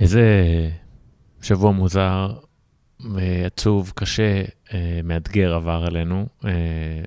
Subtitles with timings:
[0.00, 0.24] איזה
[1.42, 2.32] שבוע מוזר,
[3.46, 4.42] עצוב, קשה,
[4.74, 6.26] אה, מאתגר עבר עלינו.
[6.44, 6.50] אה,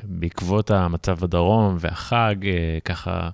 [0.04, 3.30] בעקבות המצב בדרום והחג, אה, ככה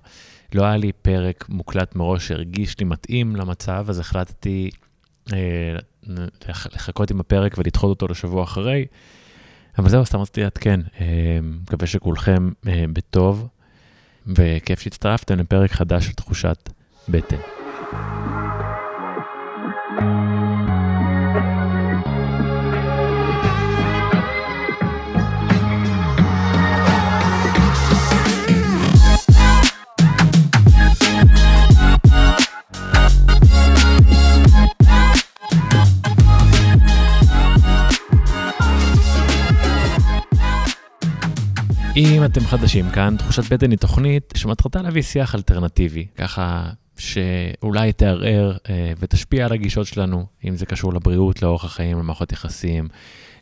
[0.54, 4.70] לא היה לי פרק מוקלט מראש שהרגיש לי מתאים למצב, אז החלטתי
[6.48, 8.86] לחכות עם הפרק ולדחות אותו לשבוע אחרי.
[9.78, 10.80] אבל זהו, סתם רציתי לעדכן.
[11.42, 13.48] מקווה שכולכם בטוב,
[14.26, 16.68] וכיף שהצטרפתם לפרק חדש של תחושת
[17.08, 17.59] בטן.
[41.96, 46.70] אם אתם חדשים כאן, תחושת בטן היא תוכנית שמטרתה להביא שיח אלטרנטיבי, ככה
[47.00, 52.88] שאולי תערער אה, ותשפיע על הגישות שלנו, אם זה קשור לבריאות, לאורח החיים, למערכות יחסים,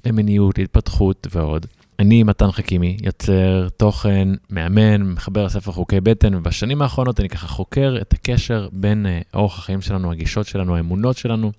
[0.07, 1.67] למיניות, להתפתחות ועוד.
[1.99, 7.97] אני מתן חכימי, יוצר תוכן, מאמן, מחבר הספר חוקי בטן, ובשנים האחרונות אני ככה חוקר
[8.01, 11.53] את הקשר בין אה, אורח החיים שלנו, הגישות שלנו, האמונות שלנו,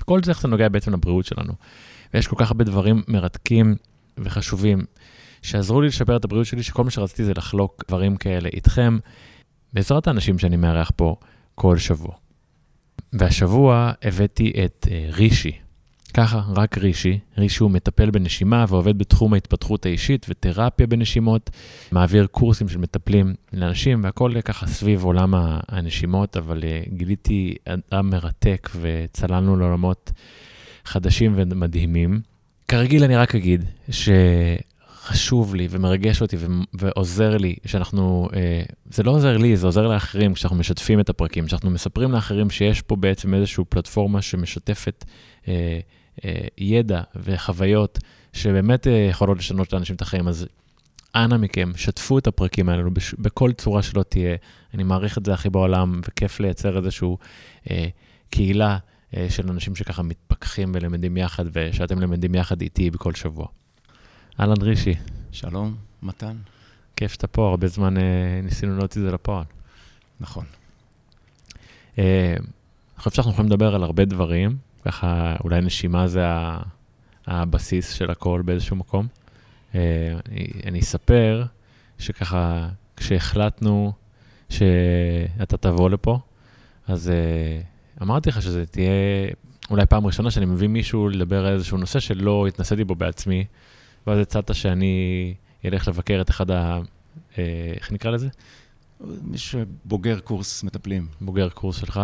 [0.00, 1.52] וכל זה איך זה נוגע בעצם לבריאות שלנו.
[2.14, 3.76] ויש כל כך הרבה דברים מרתקים
[4.18, 4.84] וחשובים
[5.42, 8.98] שעזרו לי לשפר את הבריאות שלי, שכל מה שרציתי זה לחלוק דברים כאלה איתכם,
[9.72, 11.16] בעזרת האנשים שאני מארח פה
[11.54, 12.14] כל שבוע.
[13.12, 15.52] והשבוע הבאתי את uh, רישי.
[16.14, 17.18] ככה, רק רישי.
[17.38, 21.50] רישי הוא מטפל בנשימה ועובד בתחום ההתפתחות האישית ותרפיה בנשימות,
[21.92, 25.34] מעביר קורסים של מטפלים לאנשים, והכל ככה סביב עולם
[25.68, 30.12] הנשימות, אבל uh, גיליתי אדם מרתק וצללנו לעולמות
[30.84, 32.20] חדשים ומדהימים.
[32.68, 34.08] כרגיל אני רק אגיד ש...
[35.04, 36.36] חשוב לי ומרגש אותי
[36.72, 41.46] ועוזר לי, שאנחנו, אה, זה לא עוזר לי, זה עוזר לאחרים כשאנחנו משתפים את הפרקים,
[41.46, 45.04] כשאנחנו מספרים לאחרים שיש פה בעצם איזושהי פלטפורמה שמשתפת
[45.48, 45.78] אה,
[46.24, 47.98] אה, ידע וחוויות
[48.32, 50.28] שבאמת יכולות לשנות לאנשים את החיים.
[50.28, 50.46] אז
[51.14, 54.36] אנא מכם, שתפו את הפרקים האלו בכל צורה שלא תהיה.
[54.74, 57.08] אני מעריך את זה הכי בעולם, וכיף לייצר איזושהי
[58.30, 58.78] קהילה
[59.28, 63.46] של אנשים שככה מתפכחים ולמדים יחד, ושאתם למדים יחד איתי בכל שבוע.
[64.40, 64.94] אהלן רישי.
[65.32, 66.36] שלום, מתן.
[66.96, 69.44] כיף שאתה פה, הרבה זמן אה, ניסינו להוציא את זה לפועל.
[70.20, 70.44] נכון.
[71.98, 76.24] אה, אני חושב שאנחנו יכולים לדבר על הרבה דברים, ככה אולי נשימה זה
[77.26, 79.06] הבסיס של הכל באיזשהו מקום.
[79.74, 79.80] אה,
[80.28, 81.44] אני, אני אספר
[81.98, 83.92] שככה, כשהחלטנו
[84.48, 86.18] שאתה תבוא לפה,
[86.86, 87.60] אז אה,
[88.02, 88.90] אמרתי לך שזה תהיה
[89.70, 93.44] אולי פעם ראשונה שאני מביא מישהו לדבר על איזשהו נושא שלא התנסיתי בו בעצמי.
[94.06, 95.34] ואז הצעת שאני
[95.64, 96.80] אלך לבקר את אחד ה...
[97.38, 98.28] אה, איך נקרא לזה?
[99.00, 101.06] מי שבוגר קורס מטפלים.
[101.20, 102.00] בוגר קורס שלך,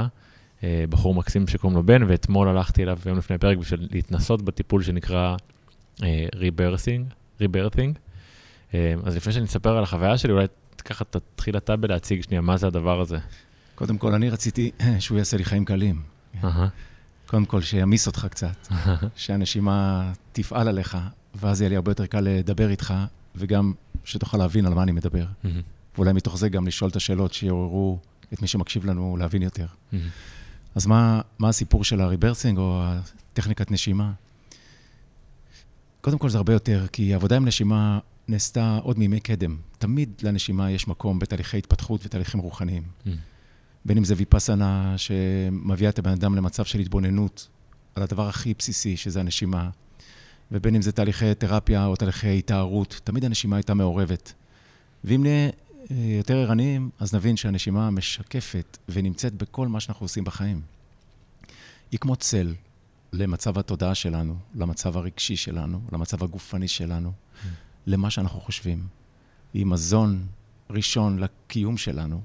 [0.65, 4.83] אה, בחור מקסים שקוראים לו בן, ואתמול הלכתי אליו יום לפני הפרק בשביל להתנסות בטיפול
[4.83, 5.37] שנקרא
[6.35, 7.07] rebirthing,
[7.41, 7.99] rebirthing.
[8.73, 10.47] אז לפני שאני אספר על החוויה שלי, אולי
[10.85, 13.19] ככה תתחיל אתה בלהציג שנייה מה זה הדבר הזה.
[13.75, 16.03] קודם כל, אני רציתי שהוא יעשה לי חיים קלים.
[17.27, 18.69] קודם כל, שימיס אותך קצת,
[19.17, 20.97] שהנשימה תפעל עליך,
[21.35, 22.95] ואז יהיה לי הרבה יותר קל לדבר איתך,
[23.37, 23.73] וגם
[24.05, 25.25] שתוכל להבין על מה אני מדבר.
[25.25, 25.49] Mm-hmm.
[25.95, 27.99] ואולי מתוך זה גם לשאול את השאלות שיעוררו
[28.33, 29.67] את מי שמקשיב לנו להבין יותר.
[29.67, 29.97] Mm-hmm.
[30.75, 34.13] אז מה, מה הסיפור של הריברסינג או הטכניקת נשימה?
[36.01, 37.99] קודם כל זה הרבה יותר, כי העבודה עם נשימה
[38.29, 39.57] נעשתה עוד מימי קדם.
[39.79, 42.83] תמיד לנשימה יש מקום בתהליכי התפתחות ותהליכים רוחניים.
[42.83, 43.11] Mm-hmm.
[43.85, 47.49] בין אם זה ויפסנה שמביאה את הבן אדם למצב של התבוננות
[47.95, 49.71] על הדבר הכי בסיסי, שזה הנשימה,
[50.53, 54.33] ובין אם זה תהליכי תרפיה או תהליכי התארות, תמיד הנשימה הייתה מעורבת.
[55.05, 55.51] ואם נהיה
[55.91, 60.61] אה, יותר ערניים, אז נבין שהנשימה משקפת ונמצאת בכל מה שאנחנו עושים בחיים.
[61.93, 62.55] היא כמו צל
[63.13, 67.47] למצב התודעה שלנו, למצב הרגשי שלנו, למצב הגופני שלנו, mm.
[67.87, 68.87] למה שאנחנו חושבים.
[69.55, 70.27] היא מזון
[70.71, 72.21] ראשון לקיום שלנו,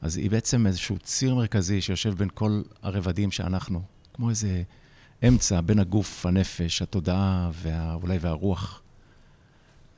[0.00, 3.82] אז היא בעצם איזשהו ציר מרכזי שיושב בין כל הרבדים שאנחנו,
[4.14, 4.62] כמו איזה
[5.28, 8.82] אמצע בין הגוף, הנפש, התודעה ואולי והרוח.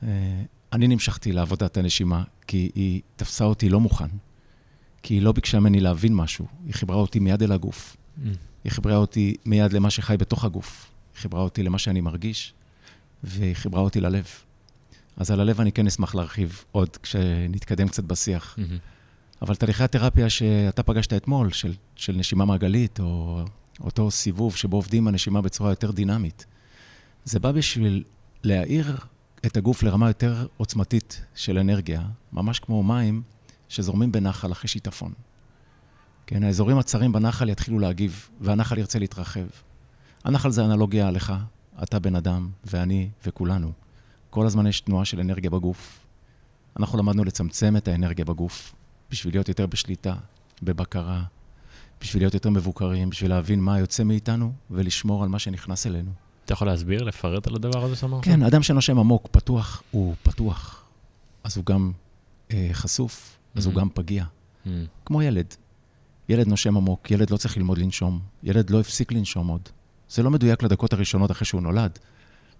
[0.03, 0.07] אה,
[0.73, 4.09] אני נמשכתי לעבודת הנשימה, כי היא תפסה אותי לא מוכן,
[5.03, 7.97] כי היא לא ביקשה ממני להבין משהו, היא חיברה אותי מיד אל הגוף.
[7.97, 8.27] Mm.
[8.63, 10.91] היא חיברה אותי מיד למה שחי בתוך הגוף.
[11.13, 12.53] היא חיברה אותי למה שאני מרגיש,
[13.23, 14.27] והיא חיברה אותי ללב.
[15.17, 18.57] אז על הלב אני כן אשמח להרחיב עוד כשנתקדם קצת בשיח.
[18.57, 19.41] Mm-hmm.
[19.41, 23.43] אבל תהליכי התרפיה שאתה פגשת אתמול, של, של נשימה מעגלית, או
[23.79, 26.45] אותו סיבוב שבו עובדים הנשימה בצורה יותר דינמית.
[27.25, 28.03] זה בא בשביל
[28.43, 28.97] להאיר
[29.45, 32.01] את הגוף לרמה יותר עוצמתית של אנרגיה,
[32.33, 33.21] ממש כמו מים
[33.69, 35.13] שזורמים בנחל אחרי שיטפון.
[36.27, 39.45] כן, האזורים הצרים בנחל יתחילו להגיב, והנחל ירצה להתרחב.
[40.23, 41.33] הנחל זה אנלוגיה לך,
[41.83, 43.71] אתה בן אדם, ואני וכולנו.
[44.29, 45.99] כל הזמן יש תנועה של אנרגיה בגוף.
[46.79, 48.75] אנחנו למדנו לצמצם את האנרגיה בגוף,
[49.11, 50.15] בשביל להיות יותר בשליטה,
[50.63, 51.23] בבקרה,
[52.03, 56.11] בשביל להיות יותר מבוקרים, בשביל להבין מה יוצא מאיתנו ולשמור על מה שנכנס אלינו.
[56.45, 58.23] אתה יכול להסביר, לפרט על הדבר הזה שאמרת?
[58.23, 60.83] כן, אדם שנושם עמוק, פתוח, הוא פתוח.
[61.43, 61.91] אז הוא גם
[62.51, 63.69] אה, חשוף, אז mm-hmm.
[63.69, 64.23] הוא גם פגיע.
[64.23, 64.69] Mm-hmm.
[65.05, 65.55] כמו ילד.
[66.29, 69.69] ילד נושם עמוק, ילד לא צריך ללמוד לנשום, ילד לא הפסיק לנשום עוד.
[70.09, 71.99] זה לא מדויק לדקות הראשונות אחרי שהוא נולד.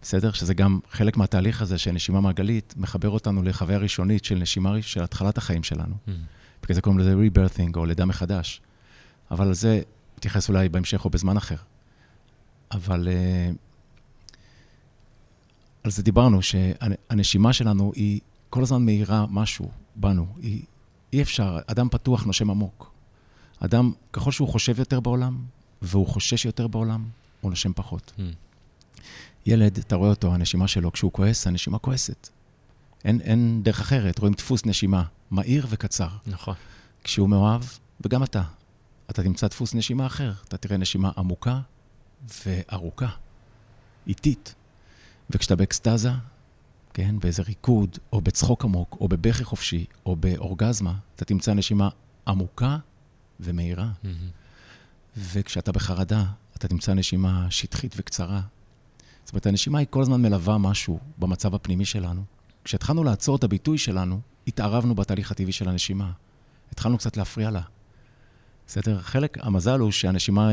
[0.02, 0.32] בסדר?
[0.32, 5.38] שזה גם חלק מהתהליך הזה שנשימה מעגלית מחבר אותנו לחוויה ראשונית של נשימה של התחלת
[5.38, 5.96] החיים שלנו.
[6.08, 6.12] Mm.
[6.64, 8.62] בגלל זה קוראים לזה rebirthing או לידה מחדש.
[9.34, 9.82] אבל על זה
[10.18, 11.56] נתייחס אולי בהמשך או בזמן אחר.
[12.72, 13.56] אבל uh,
[15.84, 18.20] על זה דיברנו, שהנשימה שלנו היא
[18.50, 20.28] כל הזמן מאירה משהו בנו.
[20.42, 20.64] היא,
[21.14, 22.92] אי אפשר, אדם פתוח נושם עמוק.
[23.60, 25.38] אדם, ככל שהוא חושב יותר בעולם,
[25.82, 27.06] והוא חושש יותר בעולם,
[27.42, 28.14] הוא נושם פחות.
[28.18, 28.22] Mm.
[29.46, 32.30] ילד, אתה רואה אותו, הנשימה שלו, כשהוא כועס, הנשימה כועסת.
[33.06, 36.08] אין, אין דרך אחרת, רואים דפוס נשימה, מהיר וקצר.
[36.28, 36.56] נכון.
[37.04, 37.62] כשהוא מאוהב,
[38.02, 38.44] וגם אתה,
[39.10, 40.34] אתה תמצא דפוס נשימה אחר.
[40.48, 41.60] אתה תראה נשימה עמוקה
[42.46, 43.10] וארוכה,
[44.08, 44.56] איטית.
[45.30, 46.12] וכשאתה באקסטזה,
[46.94, 51.90] כן, באיזה ריקוד, או בצחוק עמוק, או בבכי חופשי, או באורגזמה, אתה תמצא נשימה
[52.28, 52.78] עמוקה
[53.40, 53.90] ומהירה.
[54.04, 54.08] Mm-hmm.
[55.18, 56.26] וכשאתה בחרדה,
[56.58, 58.42] אתה תמצא נשימה שטחית וקצרה.
[59.26, 62.24] זאת אומרת, הנשימה היא כל הזמן מלווה משהו במצב הפנימי שלנו.
[62.64, 66.12] כשהתחלנו לעצור את הביטוי שלנו, התערבנו בתהליך הטבעי של הנשימה.
[66.72, 67.62] התחלנו קצת להפריע לה.
[68.68, 69.00] בסדר?
[69.02, 70.50] חלק, המזל הוא שהנשימה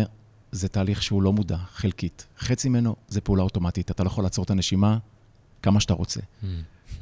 [0.52, 2.26] זה תהליך שהוא לא מודע, חלקית.
[2.38, 3.90] חצי ממנו זה פעולה אוטומטית.
[3.90, 4.98] אתה לא יכול לעצור את הנשימה
[5.62, 6.20] כמה שאתה רוצה.
[6.20, 6.46] Mm.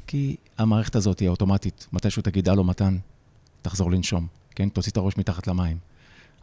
[0.06, 1.86] כי המערכת הזאת היא אוטומטית.
[1.92, 2.98] מתישהו תגיד, הלו, מתן,
[3.62, 4.68] תחזור לנשום, כן?
[4.68, 5.78] תוציא את הראש מתחת למים.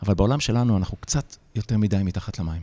[0.02, 2.62] אבל בעולם שלנו אנחנו קצת יותר מדי מתחת למים.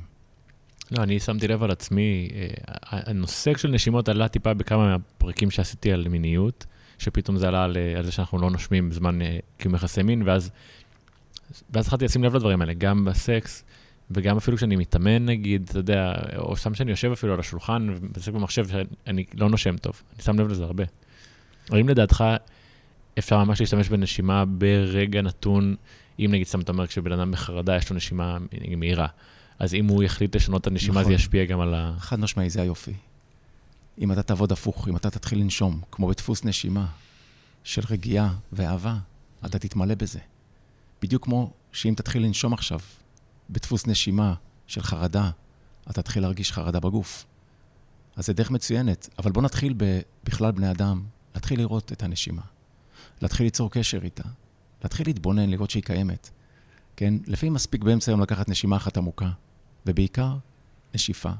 [0.91, 2.49] לא, אני שמתי לב על עצמי, אה,
[2.91, 6.67] הנושא של נשימות עלה טיפה בכמה מהפרקים שעשיתי על מיניות,
[6.99, 10.23] שפתאום זה עלה על, אה, על זה שאנחנו לא נושמים בזמן אה, קיום יחסי מין,
[10.27, 10.51] ואז,
[11.71, 13.65] ואז התחלתי לשים לב לדברים האלה, גם בסקס,
[14.11, 18.33] וגם אפילו כשאני מתאמן נגיד, אתה יודע, או סתם כשאני יושב אפילו על השולחן ומתעסק
[18.33, 20.85] במחשב, שאני לא נושם טוב, אני שם לב לזה הרבה.
[21.71, 22.25] האם לדעתך
[23.19, 25.77] אפשר ממש להשתמש בנשימה ברגע נתון,
[26.19, 28.39] אם נגיד סתם אתה אומר כשבן אדם בחרדה יש לו נשימה
[28.77, 29.07] מהירה,
[29.59, 31.05] אז אם הוא יחליט לשנות את הנשימה נכון.
[31.05, 31.95] זה ישפיע גם על ה...
[31.99, 32.93] חד משמעי, זה היופי.
[33.99, 36.87] אם אתה תעבוד הפוך, אם אתה תתחיל לנשום, כמו בדפוס נשימה
[37.65, 38.97] של רגיעה ואהבה,
[39.47, 40.19] אתה תתמלא בזה.
[41.03, 42.81] בדיוק כמו שאם תתחיל לנשום עכשיו
[43.51, 44.35] בדפוס נשימה
[44.67, 45.31] של חרדה,
[45.91, 47.27] אתה תתחיל להרגיש חרדה בגוף.
[48.17, 49.75] אז זה דרך מצוינת, אבל בוא נתחיל
[50.25, 51.05] בכלל בני אדם,
[51.35, 52.43] להתחיל לראות את הנשימה,
[53.23, 54.23] להתחיל ליצור קשר איתה,
[54.83, 56.31] להתחיל להתבונן, לראות שהיא קיימת.
[56.97, 57.15] כן?
[57.27, 59.31] לפעמים מספיק באמצע היום לקחת נשימה אחת עמוקה,
[59.87, 60.37] ובעיקר
[60.95, 61.31] נשיפה.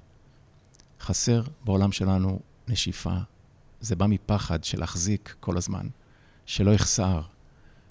[1.01, 3.17] חסר בעולם שלנו נשיפה.
[3.81, 5.89] זה בא מפחד של להחזיק כל הזמן,
[6.47, 7.23] שלא יחסר,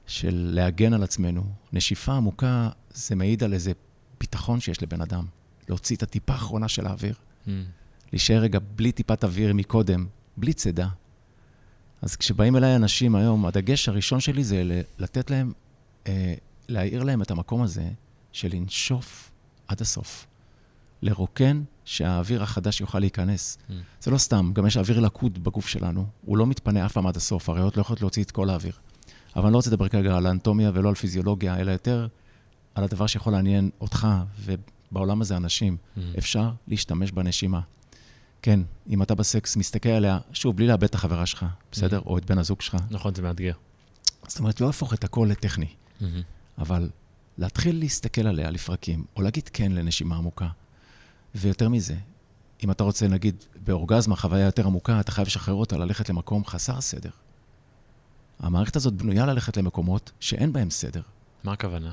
[0.07, 1.43] של להגן על עצמנו.
[1.73, 3.71] נשיפה עמוקה זה מעיד על איזה
[4.19, 5.25] ביטחון שיש לבן אדם.
[5.69, 7.15] להוציא את הטיפה האחרונה של האוויר.
[7.45, 7.49] Mm.
[8.11, 10.07] להישאר רגע בלי טיפת אוויר מקודם,
[10.37, 10.87] בלי צידה.
[12.01, 15.53] אז כשבאים אליי אנשים היום, הדגש הראשון שלי זה לתת להם,
[16.07, 16.33] אה,
[16.69, 17.89] להאיר להם את המקום הזה
[18.31, 19.31] של לנשוף
[19.67, 20.27] עד הסוף.
[21.01, 23.57] לרוקן שהאוויר החדש יוכל להיכנס.
[23.57, 23.73] Mm.
[24.01, 26.05] זה לא סתם, גם יש אוויר לקוד בגוף שלנו.
[26.21, 28.73] הוא לא מתפנה אף פעם עד הסוף, הריאות לא יכולות להוציא את כל האוויר.
[29.35, 32.07] אבל אני לא רוצה לדבר כרגע על האנטומיה ולא על פיזיולוגיה, אלא יותר
[32.75, 34.07] על הדבר שיכול לעניין אותך,
[34.39, 35.77] ובעולם הזה אנשים.
[35.77, 35.99] Mm.
[36.17, 37.61] אפשר להשתמש בנשימה.
[38.41, 38.59] כן,
[38.89, 41.99] אם אתה בסקס, מסתכל עליה, שוב, בלי לאבד את החברה שלך, בסדר?
[41.99, 42.05] Mm-hmm.
[42.05, 42.77] או את בן הזוג שלך.
[42.89, 43.53] נכון, זה מאתגר.
[44.27, 46.05] זאת אומרת, לא להפוך את הכל לטכני, mm-hmm.
[46.57, 46.89] אבל
[47.37, 50.47] להתחיל להסתכל עליה לפרקים, או להגיד כן לנשימה עמוקה.
[51.35, 51.95] ויותר מזה,
[52.63, 56.81] אם אתה רוצה, נגיד, באורגזמה, חוויה יותר עמוקה, אתה חייב לשחרר אותה, ללכת למקום חסר
[56.81, 57.09] סדר.
[58.41, 61.01] המערכת הזאת בנויה ללכת למקומות שאין בהם סדר.
[61.43, 61.91] מה הכוונה?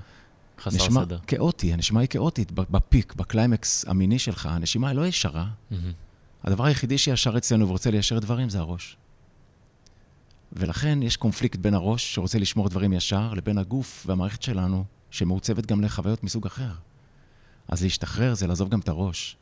[0.60, 1.18] חסר נשמע סדר.
[1.26, 5.46] כאוטי, הנשימה היא כאוטית, ב peak, ב climax המיני שלך, הנשימה היא לא ישרה.
[5.46, 5.74] Mm-hmm.
[6.44, 8.96] הדבר היחידי שישר אצלנו ורוצה ליישר דברים זה הראש.
[10.52, 15.80] ולכן יש קונפליקט בין הראש, שרוצה לשמור דברים ישר, לבין הגוף והמערכת שלנו, שמעוצבת גם
[15.80, 16.70] לחוויות מסוג אחר.
[17.68, 19.36] אז להשתחרר זה לעזוב גם את הראש.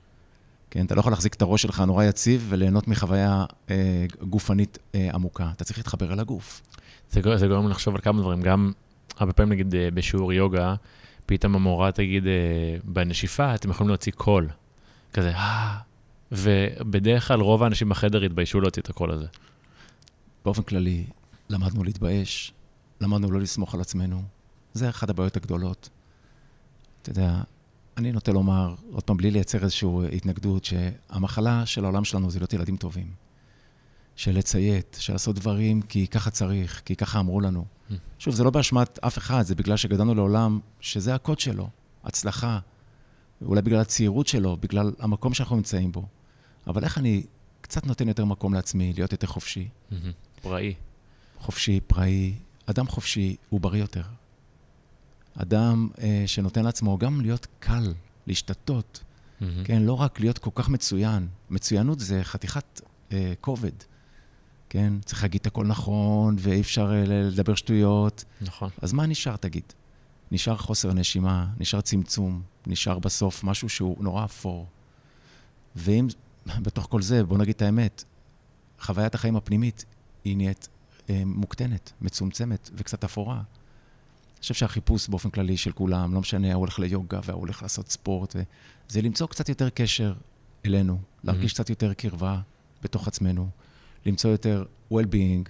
[0.71, 5.11] כן, אתה לא יכול להחזיק את הראש שלך נורא יציב וליהנות מחוויה אה, גופנית אה,
[5.15, 5.51] עמוקה.
[5.57, 6.63] אתה צריך להתחבר אל הגוף.
[7.11, 8.43] זה, זה גורם לחשוב על כמה דברים.
[8.43, 8.73] גם
[9.17, 10.75] הרבה פעמים, נגיד, אה, בשיעור יוגה,
[11.27, 14.49] פתאום המורה תגיד, אה, בנשיפה אתם יכולים להוציא קול.
[15.13, 15.79] כזה, אה,
[16.33, 19.27] ובדרך כלל רוב האנשים בחדר התביישו להוציא את הקול הזה.
[20.45, 21.05] באופן כללי,
[21.51, 22.53] למדנו להתבייש,
[23.01, 24.23] למדנו לא לסמוך על עצמנו.
[24.73, 25.89] זה אחת הבעיות הגדולות.
[27.03, 27.41] אתה יודע,
[27.97, 32.53] אני נוטה לומר, עוד פעם, בלי לייצר איזושהי התנגדות, שהמחלה של העולם שלנו זה להיות
[32.53, 33.26] ילדים טובים.
[34.17, 37.65] של לציית, של לעשות דברים כי ככה צריך, כי ככה אמרו לנו.
[37.65, 37.95] Mm.
[38.19, 41.69] שוב, זה לא באשמת אף אחד, זה בגלל שגדלנו לעולם שזה הקוד שלו,
[42.05, 42.59] הצלחה,
[43.43, 46.07] אולי בגלל הצעירות שלו, בגלל המקום שאנחנו נמצאים בו.
[46.67, 47.23] אבל איך אני
[47.61, 49.69] קצת נותן יותר מקום לעצמי, להיות יותר חופשי?
[49.69, 49.95] Mm-hmm.
[50.43, 50.75] פראי.
[51.39, 52.35] חופשי, פראי.
[52.67, 54.03] אדם חופשי הוא בריא יותר.
[55.35, 57.95] אדם אה, שנותן לעצמו גם להיות קל,
[58.27, 59.45] להשתתות, mm-hmm.
[59.65, 59.83] כן?
[59.83, 61.29] לא רק להיות כל כך מצוין.
[61.51, 62.81] מצוינות זה חתיכת
[63.13, 63.73] אה, כובד.
[64.77, 64.93] כן?
[65.05, 68.25] צריך להגיד את הכל נכון, ואי אפשר אה, לדבר שטויות.
[68.41, 68.71] נכון.
[68.83, 69.73] אז מה נשאר, תגיד?
[70.31, 74.67] נשאר חוסר נשימה, נשאר צמצום, נשאר בסוף משהו שהוא נורא אפור.
[75.77, 76.07] ואם
[76.65, 78.05] בתוך כל זה, בוא נגיד את האמת,
[78.81, 79.85] חוויית החיים הפנימית
[80.25, 80.69] היא נהיית
[81.11, 83.37] אה, מוקטנת, מצומצמת וקצת אפורה.
[83.37, 87.91] אני חושב שהחיפוש באופן כללי של כולם, לא משנה, הוא הולך ליוגה והוא הולך לעשות
[87.91, 88.37] ספורט,
[88.89, 90.15] זה למצוא קצת יותר קשר
[90.67, 91.55] אלינו, להרגיש mm-hmm.
[91.55, 92.41] קצת יותר קרבה
[92.83, 93.51] בתוך עצמנו,
[94.07, 95.49] למצוא יותר well-being.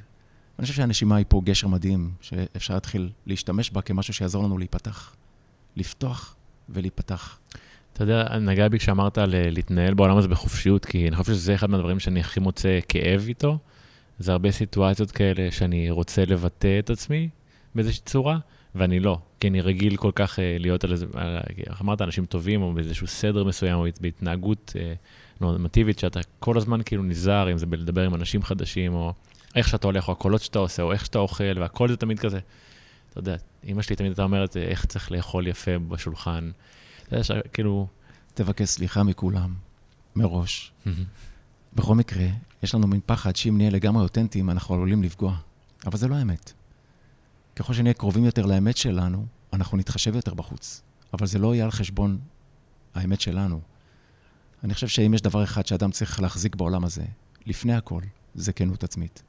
[0.59, 5.17] אני חושב שהנשימה היא פה גשר מדהים, שאפשר להתחיל להשתמש בה כמשהו שיעזור לנו להיפתח.
[5.77, 6.37] לפתוח
[6.69, 7.39] ולהיפתח.
[7.93, 11.99] אתה יודע, נגע בי כשאמרת להתנהל בעולם הזה בחופשיות, כי אני חושב שזה אחד מהדברים
[11.99, 13.59] שאני הכי מוצא כאב איתו.
[14.19, 17.29] זה הרבה סיטואציות כאלה שאני רוצה לבטא את עצמי
[17.75, 18.39] באיזושהי צורה,
[18.75, 21.07] ואני לא, כי אני רגיל כל כך uh, להיות על איזה,
[21.67, 24.79] איך אמרת, אנשים טובים, או באיזשהו סדר מסוים, או בהתנהגות uh,
[25.41, 29.13] נורמטיבית, שאתה כל הזמן כאילו נזהר, אם זה בלדבר עם אנשים חדשים, או
[29.55, 32.39] איך שאתה הולך, או הקולות שאתה עושה, או איך שאתה אוכל, והכל זה תמיד כזה.
[33.11, 36.51] אתה יודע, אמא שלי תמיד הייתה אומרת, איך צריך לאכול יפה בשולחן.
[37.09, 37.87] אתה יודע, כאילו...
[38.37, 39.55] תבקש סליחה מכולם,
[40.17, 40.73] מראש.
[41.75, 42.27] בכל מקרה,
[42.63, 45.37] יש לנו מין פחד שאם נהיה לגמרי אותנטיים, אנחנו עלולים לפגוע.
[45.87, 46.53] אבל זה לא האמת.
[47.57, 50.83] ככל שנהיה קרובים יותר לאמת שלנו, אנחנו נתחשב יותר בחוץ.
[51.13, 52.19] אבל זה לא יהיה על חשבון
[52.95, 53.61] האמת שלנו.
[54.67, 57.05] אני חושב שאם יש דבר אחד שאדם צריך להחזיק בעולם הזה,
[57.47, 58.03] לפני הכל,
[58.35, 59.23] זה כנות עצמית.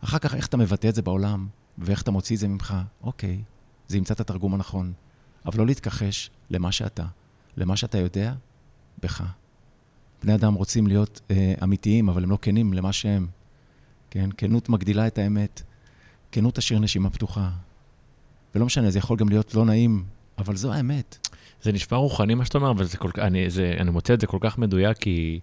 [0.00, 1.48] אחר כך, איך אתה מבטא את זה בעולם,
[1.78, 3.42] ואיך אתה מוציא את זה ממך, אוקיי,
[3.88, 4.92] זה ימצא את התרגום הנכון.
[5.46, 7.06] אבל לא להתכחש למה שאתה,
[7.56, 8.34] למה שאתה יודע,
[9.02, 9.24] בך.
[10.22, 13.26] בני אדם רוצים להיות אה, אמיתיים, אבל הם לא כנים למה שהם.
[14.10, 14.30] כן?
[14.36, 15.62] כנות מגדילה את האמת.
[16.32, 17.50] כנות תשאיר נשימה פתוחה.
[18.54, 20.04] ולא משנה, זה יכול גם להיות לא נעים,
[20.38, 21.25] אבל זו האמת.
[21.62, 24.26] זה נשמע רוחני מה שאתה אומר, אבל זה כל אני, זה, אני מוצא את זה
[24.26, 25.40] כל כך מדויק, כי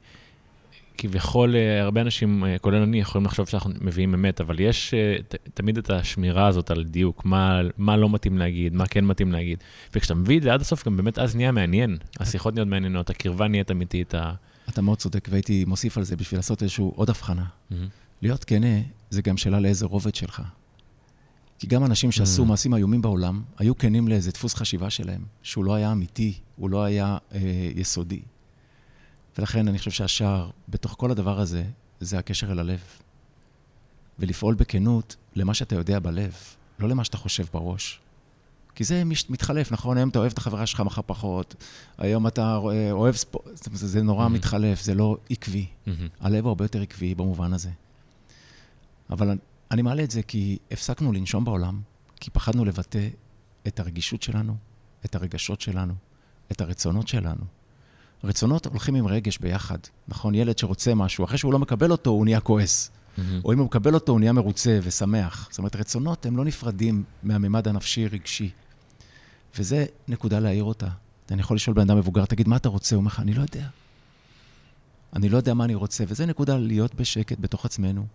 [0.98, 5.16] כביכול אה, הרבה אנשים, אה, כולל אני, יכולים לחשוב שאנחנו מביאים אמת, אבל יש אה,
[5.28, 9.32] ת, תמיד את השמירה הזאת על דיוק, מה, מה לא מתאים להגיד, מה כן מתאים
[9.32, 9.58] להגיד.
[9.96, 11.98] וכשאתה מביא את זה עד הסוף, גם באמת אז נהיה מעניין.
[12.20, 14.16] השיחות נהיות מעניינות, הקרבה נהיית אמיתית.
[14.16, 14.34] ה...
[14.70, 17.44] אתה מאוד צודק, והייתי מוסיף על זה בשביל לעשות איזשהו עוד הבחנה.
[17.44, 17.76] Mm-hmm.
[18.22, 20.42] להיות כנה, זה גם שאלה לאיזה רובד שלך.
[21.64, 22.46] כי גם אנשים שעשו mm-hmm.
[22.46, 26.84] מעשים איומים בעולם, היו כנים לאיזה דפוס חשיבה שלהם, שהוא לא היה אמיתי, הוא לא
[26.84, 27.40] היה אה,
[27.76, 28.22] יסודי.
[29.38, 31.64] ולכן אני חושב שהשער בתוך כל הדבר הזה,
[32.00, 32.80] זה הקשר אל הלב.
[34.20, 36.34] ולפעול בכנות למה שאתה יודע בלב,
[36.80, 38.00] לא למה שאתה חושב בראש.
[38.76, 39.98] כי זה מתחלף, נכון?
[39.98, 41.56] היום אתה אוהב את החברה שלך, מחר פחות.
[41.98, 42.56] היום אתה
[42.92, 44.30] אוהב ספורט, זה, זה נורא mm-hmm.
[44.30, 45.66] מתחלף, זה לא עקבי.
[45.66, 45.90] Mm-hmm.
[46.20, 47.70] הלב הוא הרבה יותר עקבי במובן הזה.
[49.10, 49.38] אבל
[49.74, 51.82] אני מעלה את זה כי הפסקנו לנשום בעולם,
[52.20, 53.08] כי פחדנו לבטא
[53.68, 54.56] את הרגישות שלנו,
[55.06, 55.94] את הרגשות שלנו,
[56.52, 57.46] את הרצונות שלנו.
[58.24, 59.78] רצונות הולכים עם רגש ביחד,
[60.08, 60.36] נכון?
[60.36, 62.90] ילד שרוצה משהו, אחרי שהוא לא מקבל אותו, הוא נהיה כועס.
[62.90, 63.22] Mm-hmm.
[63.46, 65.48] או אם הוא מקבל אותו, הוא נהיה מרוצה ושמח.
[65.50, 68.50] זאת אומרת, רצונות הם לא נפרדים מהממד הנפשי-רגשי.
[69.58, 70.90] וזה נקודה להעיר אותה.
[71.32, 72.96] אני יכול לשאול בן אדם מבוגר, תגיד, מה אתה רוצה?
[72.96, 73.68] הוא אומר לך, אני לא יודע.
[75.16, 78.06] אני לא יודע מה אני רוצה, וזה נקודה להיות בשקט בתוך עצמנו,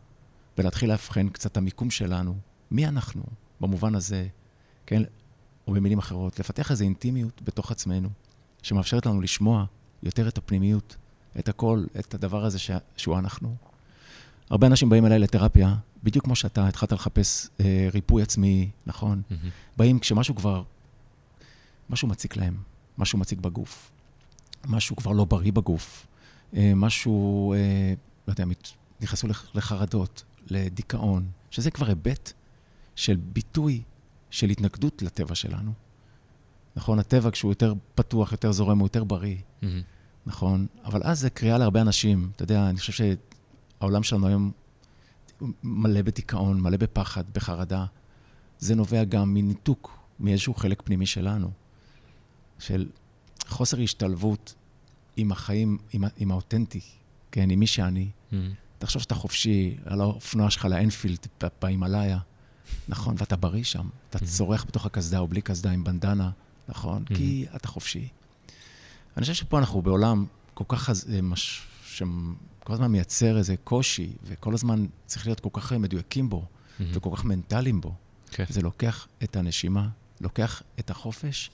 [0.58, 2.36] ולהתחיל לאבחן קצת את המיקום שלנו,
[2.70, 3.22] מי אנחנו
[3.60, 4.26] במובן הזה,
[4.86, 5.02] כן?
[5.66, 8.08] או במילים אחרות, לפתח איזו אינטימיות בתוך עצמנו,
[8.62, 9.64] שמאפשרת לנו לשמוע
[10.02, 10.96] יותר את הפנימיות,
[11.38, 12.70] את הכל, את הדבר הזה ש...
[12.96, 13.56] שהוא אנחנו.
[14.50, 19.22] הרבה אנשים באים אליי לתרפיה, בדיוק כמו שאתה התחלת לחפש אה, ריפוי עצמי, נכון?
[19.30, 19.34] Mm-hmm.
[19.76, 20.62] באים כשמשהו כבר,
[21.90, 22.56] משהו מציק להם,
[22.98, 23.90] משהו מציק בגוף,
[24.66, 26.06] משהו כבר לא בריא בגוף,
[26.56, 27.94] אה, משהו, אה,
[28.28, 28.68] לא יודע, מת,
[29.00, 32.32] נכנסו לחרדות, לדיכאון, שזה כבר היבט
[32.96, 33.82] של ביטוי
[34.30, 35.72] של התנגדות לטבע שלנו.
[36.76, 36.98] נכון?
[36.98, 39.36] הטבע, כשהוא יותר פתוח, יותר זורם, הוא יותר בריא.
[39.36, 39.66] Mm-hmm.
[40.26, 40.66] נכון?
[40.84, 42.30] אבל אז זה קריאה להרבה אנשים.
[42.36, 42.92] אתה יודע, אני חושב
[43.80, 44.52] שהעולם שלנו היום
[45.62, 47.84] מלא בדיכאון, מלא בפחד, בחרדה.
[48.58, 51.50] זה נובע גם מניתוק מאיזשהו חלק פנימי שלנו,
[52.58, 52.88] של
[53.48, 54.54] חוסר השתלבות
[55.16, 56.80] עם החיים, עם, עם האותנטי,
[57.32, 58.08] כן, עם מי שאני.
[58.08, 58.34] Mm-hmm.
[58.78, 61.18] תחשוב שאתה חופשי על האופנוע שלך לאנפילד
[61.62, 62.18] בהימאליה,
[62.88, 63.88] נכון, ואתה בריא שם.
[64.10, 64.18] אתה.
[64.18, 66.30] צורח בתוך הקסדה או בלי קסדה עם בנדנה,
[66.68, 67.04] נכון?
[67.04, 68.08] כי אתה חופשי.
[69.16, 70.90] אני חושב שפה אנחנו בעולם כל כך,
[71.22, 71.62] מש...
[71.86, 76.44] שכל הזמן מייצר איזה קושי, וכל הזמן צריך להיות כל כך מדויקים בו.
[76.80, 77.94] וכל כך מנטליים בו.
[78.30, 78.44] כן.
[78.48, 79.88] זה לוקח את הנשימה,
[80.20, 81.50] לוקח את החופש,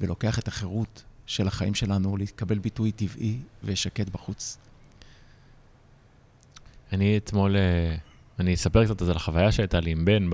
[0.00, 4.58] ולוקח את החירות של החיים שלנו להתקבל ביטוי טבעי ושקט בחוץ.
[6.92, 7.94] אני אתמול, אה,
[8.38, 10.30] אני אספר קצת על החוויה שהייתה לי עם בן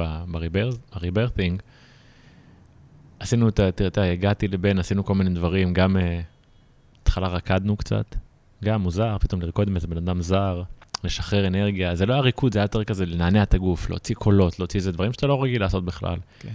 [0.93, 1.63] בריברטינג.
[3.19, 3.71] עשינו את ה...
[3.73, 6.21] תראה, הגעתי לבן, עשינו כל מיני דברים, גם אה,
[6.97, 8.17] בהתחלה רקדנו קצת,
[8.65, 10.63] גם מוזר, פתאום לרקוד עם איזה בן אדם זר,
[11.05, 11.97] לשחרר אנרגיה.
[11.97, 14.93] זה לא היה ריקוד, זה היה יותר כזה לנענע את הגוף, להוציא קולות, להוציא איזה
[14.93, 16.17] דברים שאתה לא רגיל לעשות בכלל.
[16.39, 16.53] כן.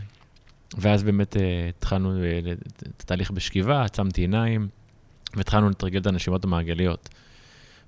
[0.78, 1.40] ואז באמת uh,
[1.78, 2.14] התחלנו
[2.98, 4.68] את התהליך בשכיבה, עצמתי עיניים,
[5.36, 7.10] והתחלנו לתרגל את הנשימות המעגליות.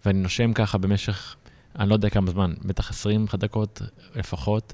[0.06, 1.36] ואני נושם ככה במשך,
[1.80, 3.82] אני לא יודע כמה זמן, בטח 20 דקות
[4.16, 4.74] לפחות,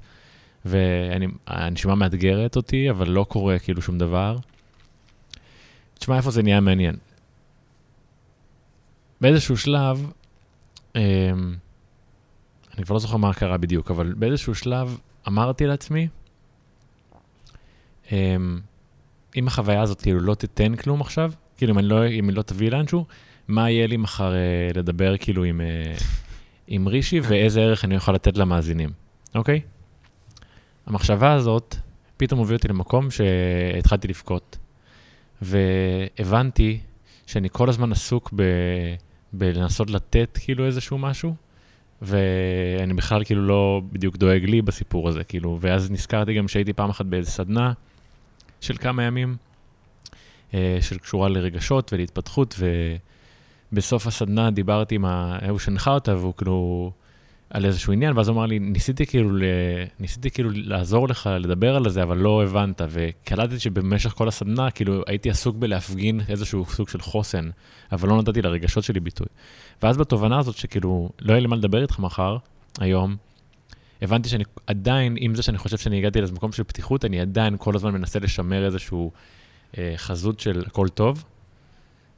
[0.65, 4.37] והנשימה מאתגרת אותי, אבל לא קורה כאילו שום דבר.
[5.93, 6.95] תשמע, איפה זה נהיה מעניין?
[9.21, 10.11] באיזשהו שלב,
[10.93, 10.97] um,
[12.77, 16.07] אני כבר לא זוכר מה קרה בדיוק, אבל באיזשהו שלב אמרתי לעצמי,
[18.11, 18.59] אמ,
[19.35, 22.71] אם החוויה הזאת כאילו לא תיתן כלום עכשיו, כאילו אם, לא, אם היא לא תביא
[22.71, 23.05] לאנשהו,
[23.47, 25.95] מה יהיה לי מחר אה, לדבר כאילו עם, אה,
[26.67, 28.89] עם רישי ואיזה ערך אני יכול לתת למאזינים,
[29.35, 29.61] אוקיי?
[30.85, 31.75] המחשבה הזאת
[32.17, 34.57] פתאום הובילה אותי למקום שהתחלתי לבכות,
[35.41, 36.79] והבנתי
[37.27, 38.43] שאני כל הזמן עסוק ב,
[39.33, 41.35] בלנסות לתת כאילו איזשהו משהו,
[42.01, 46.89] ואני בכלל כאילו לא בדיוק דואג לי בסיפור הזה, כאילו, ואז נזכרתי גם שהייתי פעם
[46.89, 47.73] אחת באיזה סדנה,
[48.61, 49.35] של כמה ימים,
[50.53, 52.55] אה, של קשורה לרגשות ולהתפתחות,
[53.71, 56.91] ובסוף הסדנה דיברתי עם ההוא שהנחה אותה, והוא כאילו,
[57.49, 59.29] על איזשהו עניין, ואז הוא אמר לי, ניסיתי כאילו,
[59.99, 65.03] ניסיתי כאילו לעזור לך לדבר על זה, אבל לא הבנת, וקלטתי שבמשך כל הסדנה, כאילו,
[65.07, 67.49] הייתי עסוק בלהפגין איזשהו סוג של חוסן,
[67.91, 69.27] אבל לא נתתי לרגשות שלי ביטוי.
[69.83, 72.37] ואז בתובנה הזאת, שכאילו, לא יהיה לי מה לדבר איתך מחר,
[72.79, 73.15] היום,
[74.01, 77.55] הבנתי שאני עדיין, עם זה שאני חושב שאני הגעתי לאיזה מקום של פתיחות, אני עדיין
[77.57, 79.11] כל הזמן מנסה לשמר איזשהו
[79.77, 81.23] אה, חזות של הכל טוב,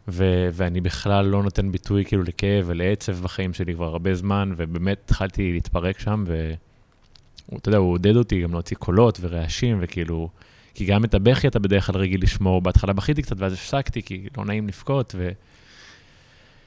[0.08, 5.02] ו- ואני בכלל לא נותן ביטוי כאילו לכאב ולעצב בחיים שלי כבר הרבה זמן, ובאמת
[5.06, 10.30] התחלתי להתפרק שם, ואתה יודע, הוא עודד אותי גם להוציא קולות ורעשים, וכאילו,
[10.74, 14.28] כי גם את הבכי אתה בדרך כלל רגיל לשמור, בהתחלה בכיתי קצת, ואז הפסקתי, כי
[14.38, 15.30] לא נעים לבכות, ו...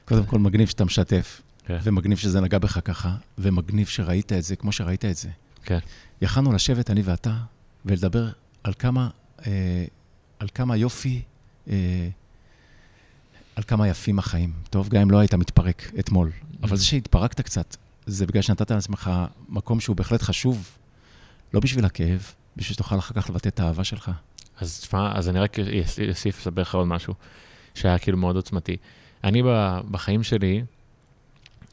[0.05, 1.41] קודם כל, מגניב שאתה משתף.
[1.65, 1.77] כן.
[1.83, 5.29] ומגניב שזה נגע בך ככה, ומגניב שראית את זה כמו שראית את זה.
[5.63, 5.79] כן.
[6.21, 7.35] יכלנו לשבת, אני ואתה,
[7.85, 8.29] ולדבר
[8.63, 9.09] על כמה,
[9.47, 9.85] אה,
[10.39, 11.21] על כמה יופי,
[11.69, 12.07] אה,
[13.55, 14.53] על כמה יפים החיים.
[14.69, 16.31] טוב, גם אם לא היית מתפרק אתמול.
[16.63, 19.11] אבל זה שהתפרקת קצת, זה בגלל שנתת לעצמך
[19.49, 20.77] מקום שהוא בהחלט חשוב,
[21.53, 24.11] לא בשביל הכאב, בשביל שתוכל אחר כך לבטא את האהבה שלך.
[24.59, 25.57] אז תשמע, אז אני רק
[26.09, 27.13] אוסיף לספר לך עוד משהו,
[27.75, 28.77] שהיה כאילו מאוד עוצמתי.
[29.23, 29.43] אני
[29.91, 30.63] בחיים שלי,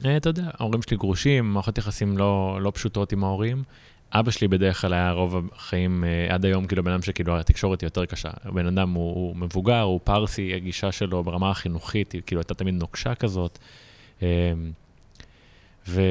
[0.04, 3.62] אה, אתה יודע, ההורים שלי גרושים, מערכות יחסים לא, לא פשוטות עם ההורים.
[4.12, 7.80] אבא שלי בדרך כלל היה רוב החיים, אה, עד היום, כאילו, בן אדם שכאילו התקשורת
[7.80, 8.30] היא יותר קשה.
[8.54, 12.74] בן אדם הוא, הוא מבוגר, הוא פרסי, הגישה שלו ברמה החינוכית, היא כאילו הייתה תמיד
[12.74, 13.58] נוקשה כזאת.
[14.22, 14.52] אה,
[15.88, 16.02] ו...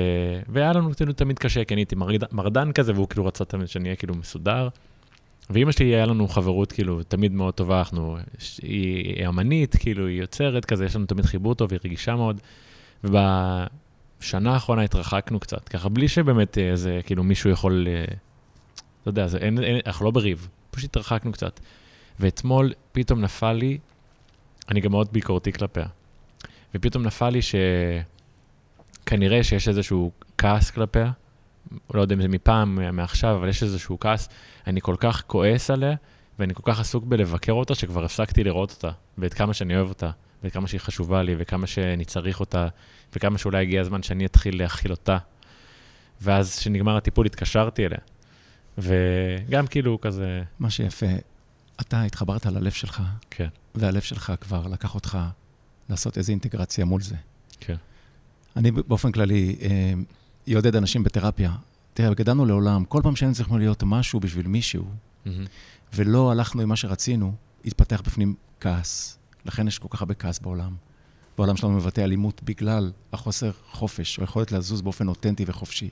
[0.47, 2.33] והיה לנו כאילו תמיד קשה, כי אני הייתי מרד...
[2.33, 4.67] מרדן כזה, והוא כאילו רצה תמיד שאני אהיה כאילו מסודר.
[5.49, 8.17] ואימא שלי, היה לנו חברות כאילו תמיד מאוד טובה, אנחנו,
[8.62, 12.41] היא, אמנית, כאילו, היא יוצרת כזה, יש לנו תמיד חיבור טוב, היא רגישה מאוד.
[14.19, 18.03] ובשנה האחרונה התרחקנו קצת, ככה בלי שבאמת איזה, אה, כאילו מישהו יכול, אה,
[19.01, 21.60] אתה יודע, זה, אין, אין, אנחנו לא בריב, פשוט התרחקנו קצת.
[22.19, 23.77] ואתמול פתאום נפל לי,
[24.69, 25.86] אני גם מאוד ביקורתי כלפיה,
[26.75, 27.39] ופתאום נפל לי
[29.03, 31.12] שכנראה שיש איזשהו כעס כלפיה,
[31.93, 34.29] לא יודע אם זה מפעם, מעכשיו, אבל יש איזשהו כעס,
[34.67, 35.95] אני כל כך כועס עליה,
[36.39, 40.12] ואני כל כך עסוק בלבקר אותה, שכבר הפסקתי לראות אותה, ואת כמה שאני אוהב אותה.
[40.43, 42.67] וכמה שהיא חשובה לי, וכמה שאני צריך אותה,
[43.15, 45.17] וכמה שאולי הגיע הזמן שאני אתחיל להכיל אותה.
[46.21, 47.99] ואז כשנגמר הטיפול התקשרתי אליה.
[48.77, 50.43] וגם כאילו כזה...
[50.59, 51.05] מה שיפה,
[51.81, 53.47] אתה התחברת ללב שלך, כן.
[53.75, 55.17] והלב שלך כבר לקח אותך
[55.89, 57.15] לעשות איזו אינטגרציה מול זה.
[57.59, 57.75] כן.
[58.55, 59.55] אני באופן כללי
[60.47, 61.51] יעודד אה, אנשים בתרפיה.
[61.93, 65.29] תראה, גדלנו לעולם, כל פעם שהיינו צריכים להיות משהו בשביל מישהו, mm-hmm.
[65.93, 67.33] ולא הלכנו עם מה שרצינו,
[67.65, 70.75] התפתח בפנים כעס, לכן יש כל כך הרבה כעס בעולם.
[71.39, 75.89] בעולם שלנו מבטא אלימות בגלל החוסר חופש, או יכולת לזוז באופן אותנטי וחופשי.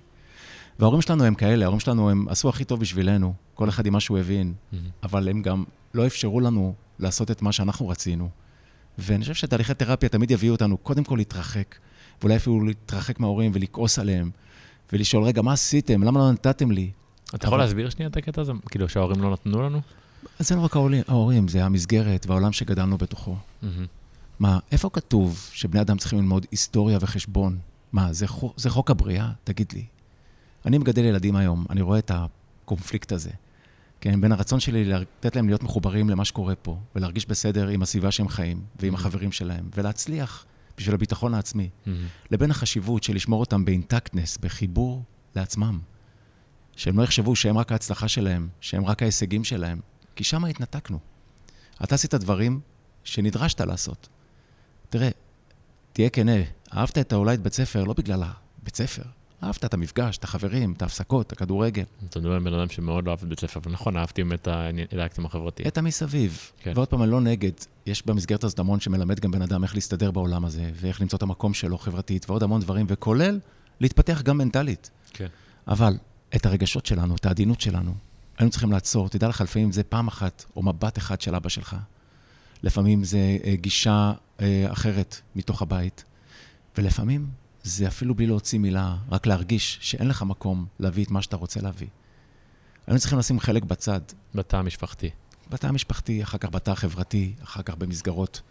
[0.80, 4.00] וההורים שלנו הם כאלה, ההורים שלנו הם עשו הכי טוב בשבילנו, כל אחד עם מה
[4.00, 4.76] שהוא הבין, mm-hmm.
[5.04, 8.30] אבל הם גם לא אפשרו לנו לעשות את מה שאנחנו רצינו.
[8.98, 11.76] ואני חושב שתהליכי תרפיה תמיד יביאו אותנו קודם כל להתרחק,
[12.22, 14.32] ואולי אפילו להתרחק מההורים ולכעוס עליהם,
[14.94, 16.04] ולשאול, רגע, מה עשיתם?
[16.04, 16.92] למה לא נתתם לי?
[17.36, 18.52] אתה יכול להסביר שנייה את הקטע הזה?
[18.70, 19.82] כאילו, שההורים לא נתנו לנו?
[20.40, 20.76] זה לא רק
[21.08, 23.36] ההורים, זה המסגרת והעולם שגדלנו בתוכו.
[23.64, 23.97] Mm-hmm.
[24.40, 27.60] מה, איפה כתוב שבני אדם צריכים ללמוד היסטוריה וחשבון?
[27.92, 29.32] מה, זה, חוק, זה חוק הבריאה?
[29.44, 29.86] תגיד לי.
[30.66, 33.32] אני מגדל ילדים היום, אני רואה את הקונפליקט הזה.
[34.02, 38.12] כן, בין הרצון שלי לתת להם להיות מחוברים למה שקורה פה, ולהרגיש בסדר עם הסביבה
[38.12, 38.98] שהם חיים, ועם mm-hmm.
[38.98, 40.46] החברים שלהם, ולהצליח
[40.78, 41.90] בשביל הביטחון העצמי, mm-hmm.
[42.32, 45.04] לבין החשיבות של לשמור אותם באינטקטנס, בחיבור
[45.36, 45.80] לעצמם.
[46.76, 49.80] שהם לא יחשבו שהם רק ההצלחה שלהם, שהם רק ההישגים שלהם,
[50.16, 51.00] כי שם התנתקנו.
[51.84, 52.60] אתה עשית דברים
[53.04, 54.10] שנדרשת לעשות.
[54.90, 55.10] תראה,
[55.94, 56.38] תהיה כנה,
[56.74, 59.04] אהבת את אולי את בית ספר לא בגלל הבית ספר.
[59.44, 61.84] אהבת את המפגש, את החברים, את ההפסקות, את הכדורגל.
[62.10, 65.24] אתה מדבר על בן אדם שמאוד לא אהב את בית ספר, ונכון, אהבתי את האינטראקציה
[65.26, 65.68] החברתית.
[65.68, 66.52] את המסביב.
[66.60, 66.72] כן.
[66.76, 67.52] ועוד פעם, אני לא נגד,
[67.86, 71.24] יש במסגרת הזאת המון שמלמד גם בן אדם איך להסתדר בעולם הזה, ואיך למצוא את
[71.24, 73.40] המקום שלו חברתית, ועוד המון דברים, וכולל
[73.80, 74.90] להתפתח גם מנטלית.
[75.14, 75.28] כן.
[75.68, 75.98] אבל
[76.36, 77.94] את הרגשות שלנו, את העדינות שלנו,
[78.38, 79.10] היינו צריכים לעצור.
[79.10, 81.76] תדע לך, לפעמים זה פעם אחת, או מבט אחד של אבא שלך.
[82.64, 84.14] לפעמים זה אה, גישה
[84.72, 86.04] אחרת מתוך הבית,
[86.78, 87.28] ולפעמים
[87.64, 91.62] זה אפילו בלי להוציא מילה, רק להרגיש שאין לך מקום להביא את מה שאתה רוצה
[91.62, 91.88] להביא.
[92.88, 94.02] היינו צריכים לשים חלק בצד.
[94.36, 95.10] בתא המשפחתי.
[95.50, 98.42] בתא המשפחתי, אחר כך בתא החברתי, אחר כך במסגרות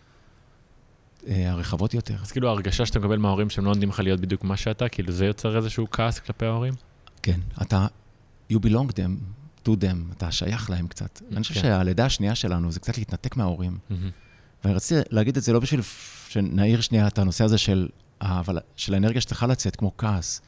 [1.26, 2.16] אה, הרחבות יותר.
[2.22, 5.12] אז כאילו ההרגשה שאתה מקבל מההורים שהם לא נותנים לך להיות בדיוק מה שאתה, כאילו
[5.12, 6.74] זה יוצר איזשהו כעס כלפי ההורים?
[7.22, 7.86] כן, אתה,
[8.52, 9.10] you belong them
[9.64, 11.18] to them, אתה שייך להם קצת.
[11.18, 11.36] כן.
[11.36, 13.78] אני חושב שהלידה השנייה שלנו זה קצת להתנתק מההורים.
[13.90, 14.25] Mm-hmm.
[14.66, 15.80] ואני רציתי להגיד את זה לא בשביל
[16.28, 17.88] שנעיר שנייה את הנושא הזה של,
[18.20, 20.40] אבל, של האנרגיה שצריכה לצאת, כמו כעס.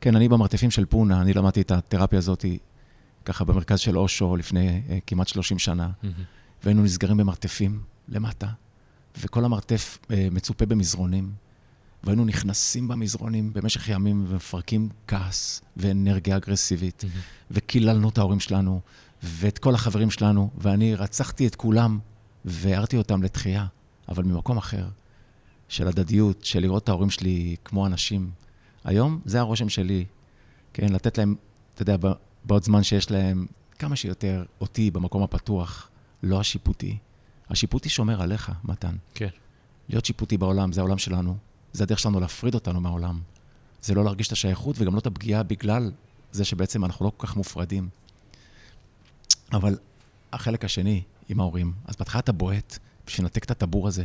[0.00, 2.44] כן, אני במרתפים של פונה, אני למדתי את התרפיה הזאת
[3.24, 6.06] ככה במרכז של אושו לפני uh, כמעט 30 שנה, mm-hmm.
[6.64, 8.48] והיינו נסגרים במרתפים למטה,
[9.20, 11.32] וכל המרתף uh, מצופה במזרונים,
[12.04, 17.18] והיינו נכנסים במזרונים במשך ימים ומפרקים כעס ואנרגיה אגרסיבית, mm-hmm.
[17.50, 18.80] וקיללנו את ההורים שלנו
[19.22, 21.98] ואת כל החברים שלנו, ואני רצחתי את כולם
[22.44, 23.66] והערתי אותם לתחייה,
[24.08, 24.84] אבל ממקום אחר,
[25.68, 28.30] של הדדיות, של לראות את ההורים שלי כמו אנשים.
[28.84, 30.04] היום זה הרושם שלי,
[30.72, 31.34] כן, לתת להם,
[31.74, 31.96] אתה יודע,
[32.44, 33.46] בעוד זמן שיש להם
[33.78, 35.88] כמה שיותר אותי במקום הפתוח,
[36.22, 36.98] לא השיפוטי.
[37.50, 38.96] השיפוטי שומר עליך, מתן.
[39.14, 39.28] כן.
[39.88, 41.36] להיות שיפוטי בעולם, זה העולם שלנו.
[41.72, 43.20] זה הדרך שלנו להפריד אותנו מהעולם.
[43.82, 45.90] זה לא להרגיש את השייכות וגם לא את הפגיעה בגלל
[46.32, 47.88] זה שבעצם אנחנו לא כל כך מופרדים.
[49.52, 49.78] אבל
[50.32, 51.02] החלק השני
[51.32, 54.04] עם ההורים, אז בהתחלה אתה בועט בשביל לנתק את הטבור הזה,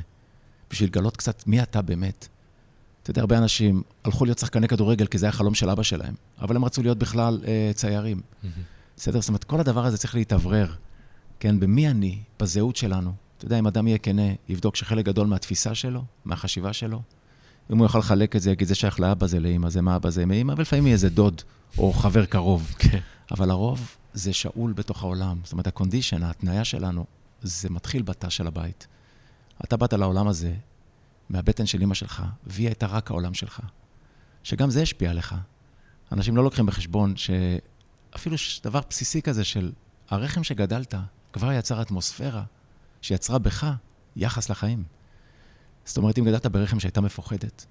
[0.70, 2.28] בשביל לגלות קצת מי אתה באמת.
[3.04, 6.16] אתה יודע, הרבה אנשים הלכו להיות שחקני כדורגל כי זה היה חלום של אבא שלהם,
[6.42, 8.22] אבל הם רצו להיות בכלל אה, ציירים.
[8.98, 9.22] בסדר?
[9.22, 10.74] זאת אומרת, כל הדבר הזה צריך להתאוורר,
[11.40, 11.60] כן?
[11.60, 13.12] במי אני, בזהות שלנו.
[13.38, 17.02] אתה יודע, אם אדם יהיה כנה, יבדוק שחלק גדול מהתפיסה שלו, מהחשיבה שלו,
[17.72, 20.26] אם הוא יכול לחלק את זה, יגיד, זה שייך לאבא, זה לאמא, זה מאבא, זה
[20.26, 21.42] מאמא, ולפעמים יהיה איזה דוד
[21.78, 22.76] או חבר קרוב.
[22.80, 23.00] כן.
[23.32, 25.38] אבל הרוב זה שאול בתוך העולם.
[25.44, 27.06] זאת אומרת, הקונדישן, ההתניה שלנו,
[27.42, 28.88] זה מתחיל בתא של הבית.
[29.64, 30.54] אתה באת לעולם הזה
[31.30, 33.62] מהבטן של אמא שלך, והיא הייתה רק העולם שלך.
[34.44, 35.36] שגם זה השפיע עליך.
[36.12, 39.72] אנשים לא לוקחים בחשבון שאפילו דבר בסיסי כזה של
[40.10, 40.94] הרחם שגדלת
[41.34, 42.44] כבר יצר אטמוספירה
[43.02, 43.72] שיצרה בך
[44.16, 44.84] יחס לחיים.
[45.86, 47.66] זאת אומרת, אם גדלת ברחם שהייתה מפוחדת,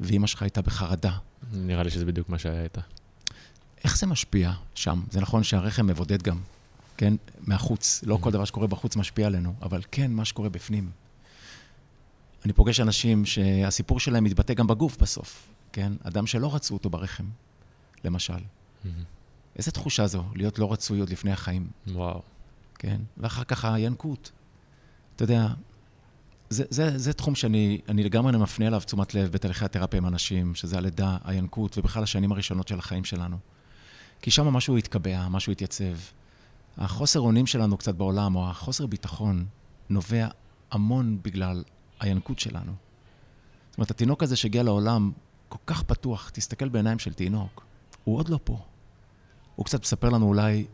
[0.00, 1.16] ואימא שלך הייתה בחרדה.
[1.52, 2.80] נראה לי שזה בדיוק מה שהיה איתה.
[3.84, 5.02] איך זה משפיע שם?
[5.10, 6.40] זה נכון שהרחם מבודד גם,
[6.98, 7.14] כן?
[7.40, 8.04] מהחוץ.
[8.06, 10.90] לא כל דבר שקורה בחוץ משפיע עלינו, אבל כן, מה שקורה בפנים.
[12.44, 15.92] אני פוגש אנשים שהסיפור שלהם מתבטא גם בגוף בסוף, כן?
[16.02, 17.24] אדם שלא רצו אותו ברחם,
[18.04, 18.38] למשל.
[19.56, 21.66] איזה תחושה זו, להיות לא רצוי עוד לפני החיים.
[21.86, 22.22] וואו.
[22.74, 23.00] כן?
[23.16, 24.30] ואחר כך הינקות.
[25.16, 25.48] אתה יודע,
[26.50, 30.78] זה, זה, זה תחום שאני לגמרי מפנה אליו תשומת לב בתהליכי התרפיה עם אנשים, שזה
[30.78, 33.38] הלידה, הינקות, ובכלל השנים הראשונות של החיים שלנו.
[34.22, 35.94] כי שם משהו התקבע, משהו התייצב.
[36.78, 39.46] החוסר אונים שלנו קצת בעולם, או החוסר ביטחון,
[39.88, 40.28] נובע
[40.70, 41.64] המון בגלל
[42.00, 42.72] הינקות שלנו.
[43.70, 45.12] זאת אומרת, התינוק הזה שהגיע לעולם
[45.48, 47.64] כל כך פתוח, תסתכל בעיניים של תינוק,
[48.04, 48.58] הוא עוד לא פה.
[49.56, 50.66] הוא קצת מספר לנו אולי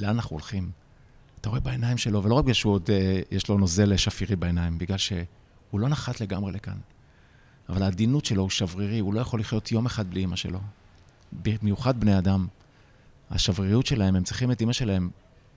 [0.00, 0.70] לאן אנחנו הולכים.
[1.40, 4.78] אתה רואה בעיניים שלו, ולא רק בגלל שהוא עוד, אה, יש לו נוזל שפירי בעיניים,
[4.78, 5.24] בגלל שהוא
[5.80, 6.78] לא נחת לגמרי לכאן.
[7.68, 10.58] אבל העדינות שלו הוא שברירי, הוא לא יכול לחיות יום אחד בלי אמא שלו.
[11.32, 12.46] במיוחד בני אדם.
[13.30, 15.10] השבריריות שלהם, הם צריכים את אמא שלהם.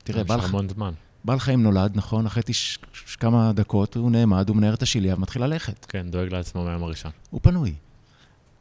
[0.03, 0.93] תראה, בעל, המון זמן.
[1.25, 2.25] בעל חיים נולד, נכון?
[2.25, 2.79] אחרי תש...
[3.19, 5.85] כמה דקות הוא נעמד, הוא מנער את השיליה ומתחיל ללכת.
[5.85, 7.11] כן, דואג לעצמו מהיום הראשון.
[7.29, 7.73] הוא פנוי.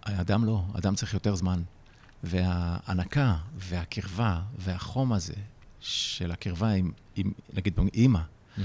[0.03, 1.63] האדם לא, האדם צריך יותר זמן.
[2.23, 5.35] וההנקה והקרבה והחום הזה
[5.81, 8.61] של הקרבה עם, עם נגיד, אימא, mm-hmm.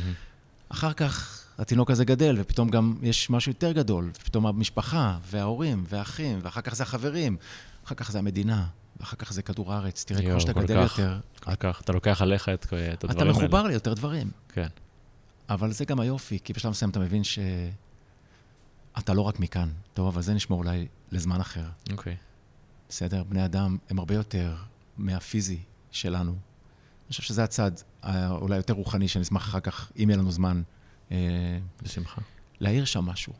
[0.70, 6.40] אחר כך התינוק הזה גדל, ופתאום גם יש משהו יותר גדול, ופתאום המשפחה, וההורים, והאחים,
[6.42, 7.38] ואחר כך זה החברים,
[7.86, 8.66] אחר כך זה המדינה,
[9.00, 10.04] ואחר כך זה כדור הארץ.
[10.04, 11.20] תראה, כמו שאתה גדל יותר...
[11.40, 13.32] כל כך, אתה לוקח עליך את, את הדברים האלה.
[13.32, 14.32] אתה מחובר ליותר דברים.
[14.50, 14.68] כן.
[15.50, 19.70] אבל זה גם היופי, כי בשלב מסוים אתה מבין שאתה לא רק מכאן.
[19.94, 21.66] טוב, אבל זה נשמור אולי לזמן אחר.
[21.92, 22.14] אוקיי.
[22.14, 22.16] Okay.
[22.90, 23.24] בסדר?
[23.24, 24.56] בני אדם הם הרבה יותר
[24.98, 25.60] מהפיזי
[25.92, 26.32] שלנו.
[26.32, 27.72] אני חושב שזה הצד
[28.30, 30.62] אולי יותר רוחני, שאני אשמח אחר כך, אם יהיה לנו זמן.
[31.12, 31.18] אה,
[31.84, 32.22] בשמחה.
[32.60, 33.34] להעיר שם משהו.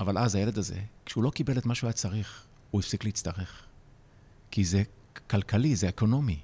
[0.00, 3.66] אבל אז הילד הזה, כשהוא לא קיבל את מה שהוא היה צריך, הוא הפסיק להצטרך.
[4.54, 4.82] כי זה
[5.30, 6.38] כלכלי, זה אקונומי.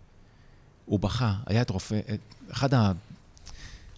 [0.85, 2.01] הוא בכה, היה את רופא,
[2.51, 2.93] אחד ה...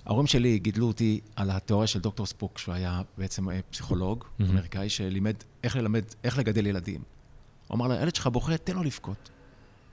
[0.07, 4.45] ההורים שלי גידלו אותי על התיאוריה של דוקטור ספוק, שהוא היה בעצם אה, פסיכולוג mm-hmm.
[4.51, 7.03] אמריקאי, שלימד איך ללמד, איך לגדל ילדים.
[7.69, 9.31] הוא אמר לה, הילד שלך בוכה, תן לו לבכות.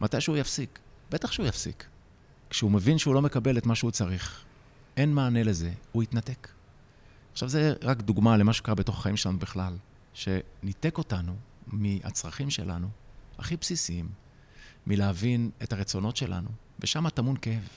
[0.02, 0.80] מתי שהוא יפסיק?
[1.12, 1.86] בטח שהוא יפסיק.
[2.50, 4.44] כשהוא מבין שהוא לא מקבל את מה שהוא צריך,
[4.98, 6.48] אין מענה לזה, הוא יתנתק.
[7.32, 9.78] עכשיו, זה רק דוגמה למה שקרה בתוך החיים שלנו בכלל,
[10.14, 11.36] שניתק אותנו
[11.68, 12.90] מהצרכים שלנו,
[13.40, 14.10] הכי בסיסיים,
[14.88, 16.50] מלהבין את הרצונות שלנו,
[16.80, 17.68] ושם טמון כאב.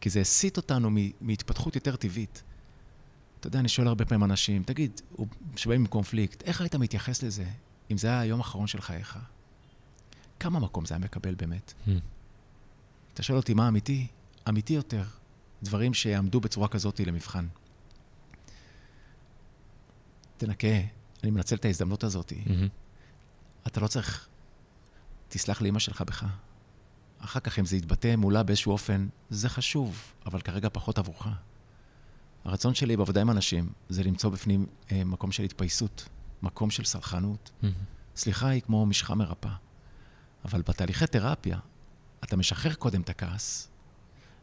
[0.00, 2.42] כי זה הסיט אותנו מהתפתחות יותר טבעית.
[3.40, 5.00] אתה יודע, אני שואל הרבה פעמים אנשים, תגיד,
[5.56, 7.46] שבאים עם קונפליקט, איך היית מתייחס לזה
[7.90, 9.18] אם זה היה היום האחרון של חייך?
[10.40, 11.74] כמה מקום זה היה מקבל באמת?
[11.86, 11.90] Hmm.
[13.14, 14.06] אתה שואל אותי מה אמיתי?
[14.48, 15.04] אמיתי יותר.
[15.62, 17.46] דברים שיעמדו בצורה כזאת למבחן.
[20.36, 20.76] תנקה,
[21.22, 22.32] אני מנצל את ההזדמנות הזאת.
[22.32, 22.68] Mm-hmm.
[23.66, 24.28] אתה לא צריך,
[25.34, 26.24] תסלח לאמא שלך בך.
[27.18, 31.26] אחר כך, אם זה יתבטא מולה באיזשהו אופן, זה חשוב, אבל כרגע פחות עבורך.
[32.44, 36.08] הרצון שלי בעבודה עם אנשים זה למצוא בפנים אה, מקום של התפייסות,
[36.42, 37.50] מקום של סלחנות.
[37.50, 37.66] Mm-hmm.
[38.16, 39.54] סליחה היא כמו משחה מרפאה.
[40.44, 41.58] אבל בתהליכי תרפיה,
[42.24, 43.68] אתה משחרר קודם את הכעס,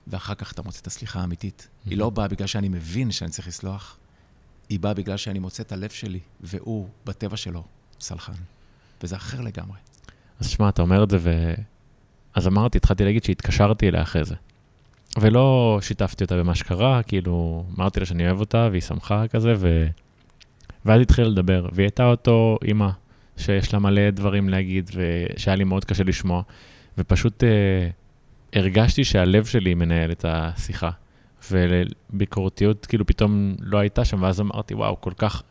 [0.08, 1.68] ואחר כך אתה מוצא את הסליחה האמיתית.
[1.68, 1.90] Mm-hmm.
[1.90, 3.98] היא לא באה בגלל שאני מבין שאני צריך לסלוח,
[4.70, 7.64] היא באה בגלל שאני מוצא את הלב שלי, והוא, בטבע שלו,
[8.00, 8.34] סלחן.
[9.04, 9.78] וזה אחר לגמרי.
[10.42, 11.54] אז שמע, אתה אומר את זה, ו...
[12.36, 14.36] אז אמרתי, התחלתי להגיד שהתקשרתי אליה אחרי זה.
[15.20, 19.88] ולא שיתפתי אותה במה שקרה, כאילו, אמרתי לה שאני אוהב אותה, והיא שמחה כזה, ו...
[20.86, 22.90] ואז התחילה לדבר, והיא הייתה אותו אימא,
[23.38, 26.42] שיש לה מלא דברים להגיד, ושהיה לי מאוד קשה לשמוע,
[26.98, 27.90] ופשוט אה,
[28.54, 30.90] הרגשתי שהלב שלי מנהל את השיחה,
[31.52, 35.44] וביקורתיות כאילו פתאום לא הייתה שם, ואז אמרתי, וואו, כל כך,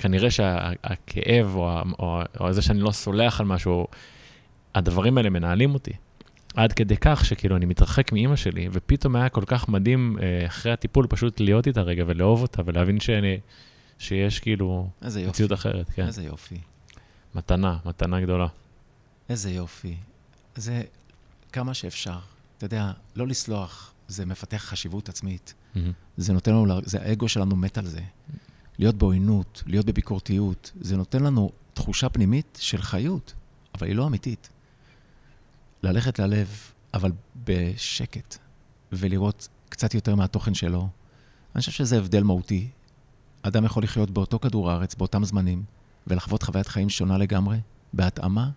[0.00, 3.86] כנראה שהכאב, או, או, או זה שאני לא סולח על משהו,
[4.74, 5.92] הדברים האלה מנהלים אותי.
[6.54, 10.72] עד כדי כך שכאילו אני מתרחק מאימא שלי, ופתאום היה כל כך מדהים אה, אחרי
[10.72, 13.38] הטיפול פשוט להיות איתה רגע ולאהוב אותה ולהבין שאני,
[13.98, 14.90] שיש כאילו
[15.28, 15.90] מציאות אחרת.
[15.90, 16.06] כן.
[16.06, 16.58] איזה יופי.
[17.34, 18.46] מתנה, מתנה גדולה.
[19.28, 19.96] איזה יופי.
[20.56, 20.82] זה
[21.52, 22.18] כמה שאפשר.
[22.58, 25.54] אתה יודע, לא לסלוח, זה מפתח חשיבות עצמית.
[25.54, 25.78] Mm-hmm.
[26.16, 28.00] זה נותן לנו, זה האגו שלנו מת על זה.
[28.80, 33.34] להיות בעוינות, להיות בביקורתיות, זה נותן לנו תחושה פנימית של חיות,
[33.74, 34.48] אבל היא לא אמיתית.
[35.82, 36.48] ללכת ללב,
[36.94, 37.12] אבל
[37.44, 38.36] בשקט,
[38.92, 40.88] ולראות קצת יותר מהתוכן שלו,
[41.54, 42.68] אני חושב שזה הבדל מהותי.
[43.42, 45.64] אדם יכול לחיות באותו כדור הארץ, באותם זמנים,
[46.06, 47.58] ולחוות חוויית חיים שונה לגמרי,
[47.92, 48.50] בהתאמה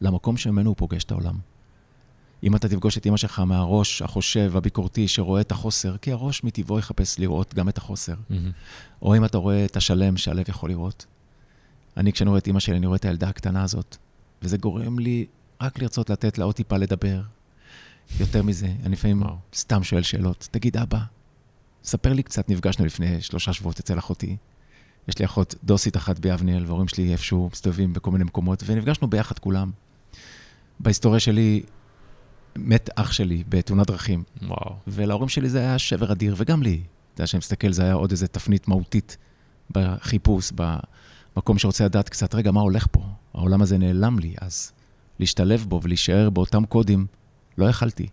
[0.00, 1.38] למקום שממנו הוא פוגש את העולם.
[2.42, 6.78] אם אתה תפגוש את אמא שלך מהראש החושב, הביקורתי, שרואה את החוסר, כי הראש מטבעו
[6.78, 8.14] יחפש לראות גם את החוסר.
[8.14, 8.34] Mm-hmm.
[9.02, 11.06] או אם אתה רואה את השלם שהלב יכול לראות.
[11.96, 13.96] אני, כשאני רואה את אמא שלי, אני רואה את הילדה הקטנה הזאת,
[14.42, 15.26] וזה גורם לי
[15.62, 17.20] רק לרצות לתת לה עוד טיפה לדבר.
[18.20, 19.26] יותר מזה, אני לפעמים wow.
[19.54, 20.48] סתם שואל שאלות.
[20.50, 20.98] תגיד, אבא,
[21.84, 24.36] ספר לי קצת, נפגשנו לפני שלושה שבועות אצל אחותי.
[25.08, 29.38] יש לי אחות דוסית אחת ביבניאל, והורים שלי איפשהו מסתובבים בכל מיני מקומות, ונפגשנו ביחד
[29.38, 29.70] כולם.
[30.80, 31.62] בהיסטוריה שלי,
[32.56, 34.22] מת אח שלי בתאונת דרכים.
[34.42, 34.76] וואו.
[34.86, 36.82] ולהורים שלי זה היה שבר אדיר, וגם לי.
[37.14, 39.16] אתה יודע, כשאני מסתכל, זה היה עוד איזה תפנית מהותית
[39.70, 40.52] בחיפוש,
[41.34, 43.00] במקום שרוצה לדעת קצת, רגע, מה הולך פה?
[43.34, 44.72] העולם הזה נעלם לי, אז
[45.18, 47.06] להשתלב בו ולהישאר באותם קודים,
[47.58, 48.06] לא יכלתי.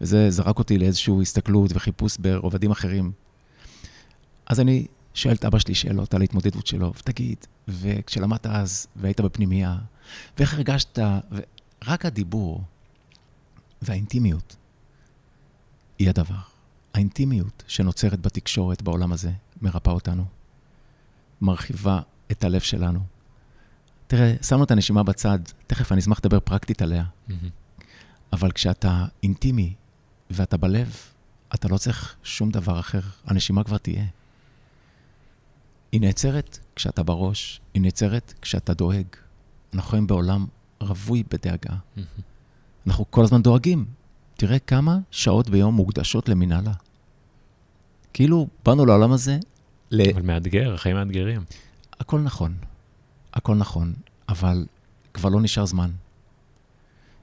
[0.00, 3.12] וזה זרק אותי לאיזושהי הסתכלות וחיפוש ברובדים אחרים.
[4.46, 7.36] אז אני שואל את אבא שלי שאלות על ההתמודדות שלו, ותגיד,
[7.68, 9.76] וכשלמדת אז, והיית בפנימייה,
[10.38, 10.98] ואיך הרגשת,
[11.84, 12.62] ורק הדיבור
[13.82, 14.56] והאינטימיות
[15.98, 16.52] היא הדבר.
[16.94, 20.24] האינטימיות שנוצרת בתקשורת בעולם הזה מרפאה אותנו,
[21.40, 23.00] מרחיבה את הלב שלנו.
[24.06, 27.32] תראה, שמנו את הנשימה בצד, תכף אני אשמח לדבר פרקטית עליה, mm-hmm.
[28.32, 29.74] אבל כשאתה אינטימי
[30.30, 30.96] ואתה בלב,
[31.54, 34.04] אתה לא צריך שום דבר אחר, הנשימה כבר תהיה.
[35.92, 39.06] היא נעצרת כשאתה בראש, היא נעצרת כשאתה דואג.
[39.74, 40.46] אנחנו חיים בעולם
[40.80, 41.70] רווי בדאגה.
[41.70, 42.31] Mm-hmm.
[42.86, 43.86] אנחנו כל הזמן דואגים.
[44.36, 46.72] תראה כמה שעות ביום מוקדשות למנהלה.
[48.12, 49.38] כאילו, באנו לעולם הזה
[49.90, 50.10] ל...
[50.10, 51.44] אבל מאתגר, החיים מאתגרים.
[52.00, 52.54] הכל נכון,
[53.34, 53.94] הכל נכון,
[54.28, 54.66] אבל
[55.14, 55.90] כבר לא נשאר זמן.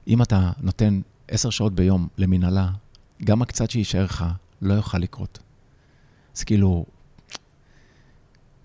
[0.08, 2.70] אם אתה נותן עשר שעות ביום למנהלה,
[3.24, 4.24] גם הקצת שיישאר לך
[4.62, 5.38] לא יוכל לקרות.
[6.36, 6.86] אז כאילו,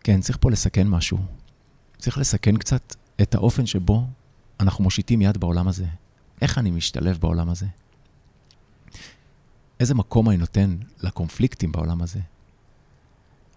[0.03, 1.17] כן, צריך פה לסכן משהו.
[1.97, 4.07] צריך לסכן קצת את האופן שבו
[4.59, 5.85] אנחנו מושיטים יד בעולם הזה.
[6.41, 7.65] איך אני משתלב בעולם הזה?
[9.79, 12.19] איזה מקום אני נותן לקונפליקטים בעולם הזה?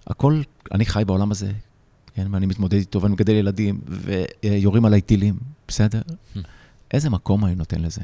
[0.07, 1.53] הכל, אני חי בעולם הזה,
[2.15, 5.39] כן, ואני מתמודד איתו, ואני מגדל ילדים, ויורים עליי טילים,
[5.69, 6.03] בסדר?
[6.35, 6.39] Hmm.
[6.91, 8.01] איזה מקום אני נותן לזה?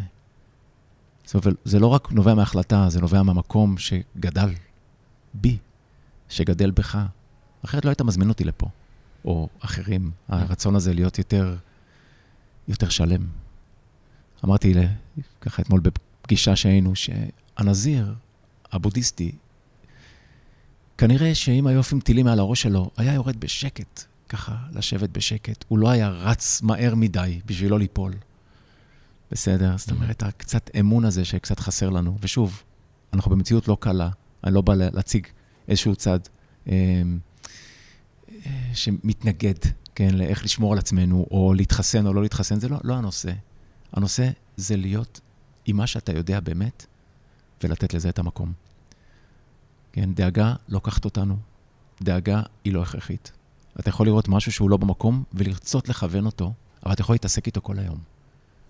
[1.24, 4.50] זאת אומרת, זה לא רק נובע מההחלטה, זה נובע מהמקום שגדל
[5.34, 5.58] בי,
[6.28, 6.98] שגדל בך.
[7.64, 8.66] אחרת לא היית מזמין אותי לפה,
[9.24, 10.10] או אחרים.
[10.28, 11.56] הרצון הזה להיות יותר,
[12.68, 13.26] יותר שלם.
[14.44, 14.74] אמרתי
[15.40, 18.14] ככה אתמול בפגישה שהיינו, שהנזיר
[18.72, 19.33] הבודהיסטי,
[20.98, 25.64] כנראה שאם היו עפים טילים מעל הראש שלו, היה יורד בשקט, ככה, לשבת בשקט.
[25.68, 28.12] הוא לא היה רץ מהר מדי בשביל לא ליפול.
[29.30, 29.76] בסדר?
[29.76, 32.18] זאת אומרת, הקצת אמון הזה שקצת חסר לנו.
[32.20, 32.62] ושוב,
[33.12, 34.11] אנחנו במציאות לא קלה,
[34.44, 35.26] אני לא בא להציג
[35.68, 36.18] איזשהו צד
[36.68, 37.02] אה,
[38.46, 39.54] אה, שמתנגד,
[39.94, 43.33] כן, לאיך לשמור על עצמנו, או להתחסן או לא להתחסן, זה לא, לא הנושא.
[43.94, 45.20] הנושא זה להיות
[45.66, 46.87] עם מה שאתה יודע באמת,
[47.62, 48.52] ולתת לזה את המקום.
[49.92, 51.37] כן, דאגה לוקחת אותנו,
[52.02, 53.33] דאגה היא לא הכרחית.
[53.80, 56.52] אתה יכול לראות משהו שהוא לא במקום ולרצות לכוון אותו,
[56.85, 57.98] אבל אתה יכול להתעסק איתו כל היום.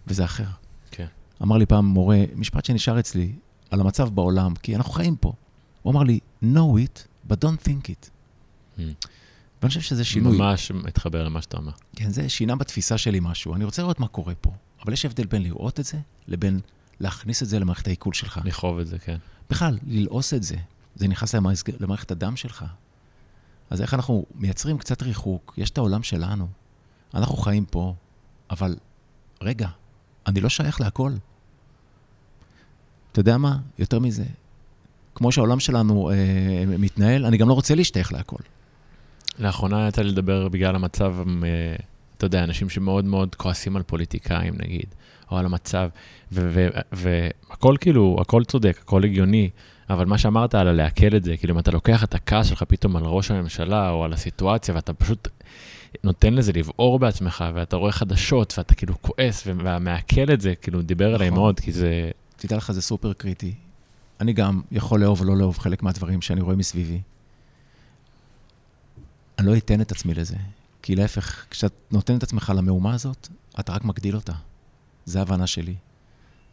[0.07, 0.47] וזה אחר.
[0.91, 1.07] כן.
[1.43, 3.33] אמר לי פעם מורה, משפט שנשאר אצלי,
[3.71, 5.33] על המצב בעולם, כי אנחנו חיים פה.
[5.83, 8.09] הוא אמר לי, know it, but don't think it.
[8.79, 8.81] Mm.
[9.63, 10.39] ואני חושב שזה שינוי.
[10.39, 11.73] ממש מתחבר למה שאתה אומר.
[11.97, 13.55] כן, זה שינה בתפיסה שלי משהו.
[13.55, 14.53] אני רוצה לראות מה קורה פה,
[14.85, 16.61] אבל יש הבדל בין לראות את זה, לבין
[17.01, 18.41] להכניס את זה למערכת העיכול שלך.
[18.45, 19.17] לכאוב את זה, כן.
[19.51, 20.57] בכלל, ללעוס את זה.
[20.95, 21.35] זה נכנס
[21.81, 22.65] למערכת הדם שלך.
[23.71, 25.55] אז איך אנחנו מייצרים קצת ריחוק?
[25.57, 26.49] יש את העולם שלנו.
[27.15, 27.95] אנחנו חיים פה,
[28.51, 28.77] אבל
[29.43, 29.69] רגע,
[30.27, 31.13] אני לא שייך להכל.
[33.13, 33.59] אתה יודע מה?
[33.79, 34.25] יותר מזה,
[35.15, 38.43] כמו שהעולם שלנו אה, מתנהל, אני גם לא רוצה להשתייך להכל.
[39.39, 41.77] לאחרונה יצא לי לדבר בגלל המצב, אה,
[42.17, 44.87] אתה יודע, אנשים שמאוד מאוד כועסים על פוליטיקאים, נגיד,
[45.31, 45.89] או על המצב,
[46.33, 49.51] והכל כאילו, הכל צודק, הכל הגיוני,
[49.91, 52.97] אבל מה שאמרת על לעכל את זה, כאילו אם אתה לוקח את הכעס שלך פתאום
[52.97, 55.29] על ראש הממשלה, או על הסיטואציה, ואתה פשוט
[56.05, 61.05] נותן לזה לבעור בעצמך, ואתה רואה חדשות, ואתה כאילו כועס, ומעכל את זה, כאילו, דיבר
[61.05, 61.15] נכון.
[61.15, 62.11] עליי מאוד, כי זה...
[62.37, 63.55] תדע לך, זה סופר קריטי.
[64.21, 67.01] אני גם יכול לאהוב או לא לאהוב חלק מהדברים שאני רואה מסביבי.
[69.39, 70.37] אני לא אתן את עצמי לזה.
[70.85, 73.29] כי להפך, כשאתה נותן את עצמך למהומה הזאת,
[73.61, 74.33] אתה רק מגדיל אותה.
[75.05, 75.75] זה ההבנה שלי.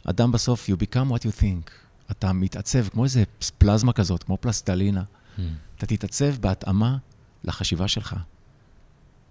[0.04, 1.72] אדם בסוף, you become what you think.
[2.12, 3.24] אתה מתעצב כמו איזה
[3.58, 5.04] פלזמה כזאת, כמו פלסטלינה.
[5.04, 5.41] Mm.
[5.78, 6.98] אתה תתעצב בהתאמה
[7.44, 8.15] לחשיבה שלך.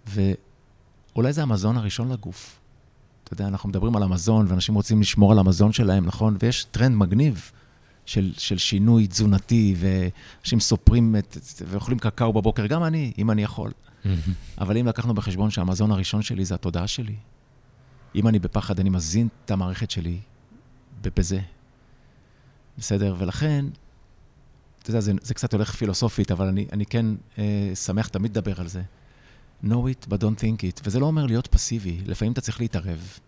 [0.06, 2.60] ואולי זה המזון הראשון לגוף.
[3.24, 6.36] אתה יודע, אנחנו מדברים על המזון, ואנשים רוצים לשמור על המזון שלהם, נכון?
[6.40, 7.50] ויש טרנד מגניב
[8.06, 11.36] של, של שינוי תזונתי, ואנשים סופרים את,
[11.68, 13.70] ואוכלים קקאו בבוקר, גם אני, אם אני יכול.
[14.58, 17.16] אבל אם לקחנו בחשבון שהמזון הראשון שלי זה התודעה שלי,
[18.14, 20.20] אם אני בפחד, אני מזין את המערכת שלי
[21.02, 21.40] בזה.
[22.78, 23.14] בסדר?
[23.18, 23.64] ולכן,
[24.82, 27.06] אתה יודע, זה, זה קצת הולך פילוסופית, אבל אני, אני כן
[27.38, 28.82] אה, שמח תמיד לדבר על זה.
[29.64, 30.80] know it, but don't think it.
[30.84, 33.18] וזה לא אומר להיות פסיבי, לפעמים אתה צריך להתערב.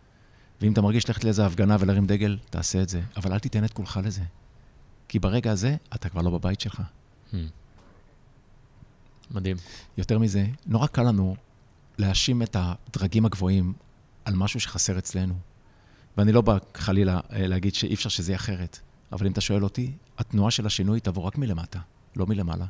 [0.61, 3.01] ואם אתה מרגיש ללכת לאיזה הפגנה ולהרים דגל, תעשה את זה.
[3.17, 4.23] אבל אל תיתן את כולך לזה.
[5.09, 6.83] כי ברגע הזה, אתה כבר לא בבית שלך.
[7.33, 7.37] Hmm.
[9.35, 9.57] מדהים.
[9.97, 11.37] יותר מזה, נורא קל לנו
[11.99, 13.73] להאשים את הדרגים הגבוהים
[14.25, 15.35] על משהו שחסר אצלנו.
[16.17, 18.79] ואני לא בא חלילה אה, להגיד שאי אפשר שזה יהיה אחרת,
[19.13, 21.79] אבל אם אתה שואל אותי, התנועה של השינוי תבוא רק מלמטה,
[22.17, 22.67] לא מלמעלה.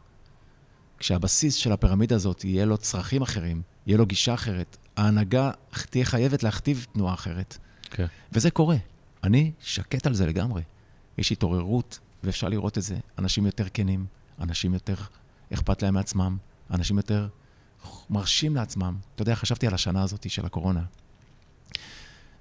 [0.99, 5.51] כשהבסיס של הפירמידה הזאת יהיה לו צרכים אחרים, יהיה לו גישה אחרת, ההנהגה
[5.91, 7.59] תהיה חייבת להכתיב תנועה אחרת.
[7.83, 8.07] כן.
[8.33, 8.77] וזה קורה.
[9.25, 10.63] אני שקט על זה לגמרי.
[11.19, 12.97] יש התעוררות, ואפשר לראות את זה.
[13.19, 14.07] אנשים יותר כנים,
[14.41, 14.95] אנשים יותר
[15.55, 16.37] אכפת להם מעצמם,
[16.73, 17.29] אנשים יותר
[18.11, 18.97] מרשים לעצמם.
[19.15, 20.83] אתה יודע, חשבתי על השנה הזאת של הקורונה.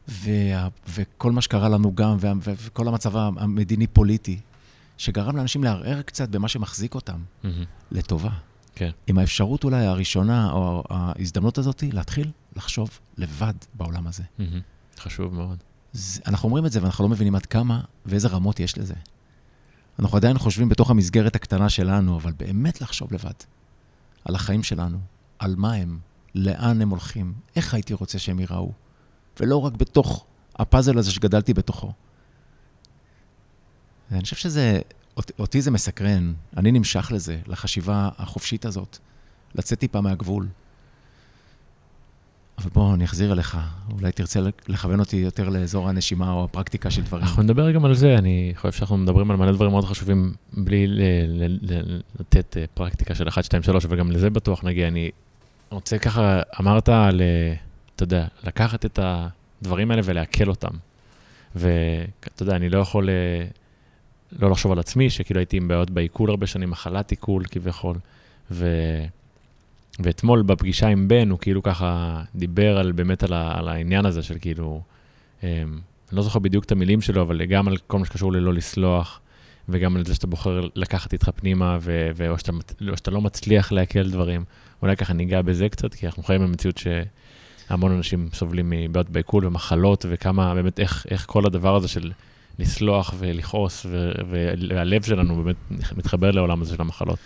[0.07, 4.39] וה, וכל מה שקרה לנו גם, וה, וכל המצב המדיני-פוליטי,
[4.97, 7.47] שגרם לאנשים לערער קצת במה שמחזיק אותם, mm-hmm.
[7.91, 8.29] לטובה.
[8.75, 8.89] כן.
[9.07, 14.23] עם האפשרות אולי הראשונה, או ההזדמנות הזאת, להתחיל לחשוב לבד בעולם הזה.
[14.23, 14.99] Mm-hmm.
[14.99, 15.57] חשוב מאוד.
[15.93, 18.93] זה, אנחנו אומרים את זה ואנחנו לא מבינים עד כמה ואיזה רמות יש לזה.
[19.99, 23.33] אנחנו עדיין חושבים בתוך המסגרת הקטנה שלנו, אבל באמת לחשוב לבד
[24.25, 24.97] על החיים שלנו,
[25.39, 25.99] על מה הם,
[26.35, 28.71] לאן הם הולכים, איך הייתי רוצה שהם ייראו,
[29.39, 31.91] ולא רק בתוך הפאזל הזה שגדלתי בתוכו.
[34.11, 34.79] ואני חושב שזה,
[35.39, 38.97] אותי זה מסקרן, אני נמשך לזה, לחשיבה החופשית הזאת,
[39.55, 40.47] לצאת טיפה מהגבול.
[42.57, 43.57] אבל בוא, אני אחזיר אליך.
[43.91, 47.23] אולי תרצה לכוון אותי יותר לאזור הנשימה או הפרקטיקה של דברים.
[47.23, 50.87] אנחנו נדבר גם על זה, אני חושב שאנחנו מדברים על מלא דברים מאוד חשובים, בלי
[52.19, 54.87] לתת אה, פרקטיקה של 1, 2, 3, אבל גם לזה בטוח נגיע.
[54.87, 55.11] אני
[55.69, 57.21] רוצה ככה, אמרת על,
[57.95, 60.71] אתה יודע, לקחת את הדברים האלה ולעכל אותם.
[61.55, 63.45] ואתה יודע, אני לא יכול אה,
[64.39, 67.97] לא לחשוב על עצמי, שכאילו הייתי עם בעיות בעיכול הרבה שנים, מחלת עיכול כביכול.
[68.51, 68.67] ו...
[69.99, 74.23] ואתמול בפגישה עם בן, הוא כאילו ככה דיבר על, באמת על, ה, על העניין הזה
[74.23, 74.81] של כאילו,
[75.43, 75.47] אמ,
[76.09, 79.19] אני לא זוכר בדיוק את המילים שלו, אבל גם על כל מה שקשור ללא לסלוח,
[79.69, 82.51] וגם על זה שאתה בוחר לקחת איתך פנימה, ו, ו, או, שאתה,
[82.91, 84.43] או שאתה לא מצליח לעכל דברים.
[84.81, 90.05] אולי ככה ניגע בזה קצת, כי אנחנו חיים במציאות שהמון אנשים סובלים מבעיות בעיכול ומחלות,
[90.09, 92.11] וכמה, באמת, איך, איך כל הדבר הזה של
[92.59, 93.85] לסלוח ולכעוס,
[94.69, 95.55] והלב שלנו באמת
[95.97, 97.19] מתחבר לעולם הזה של המחלות.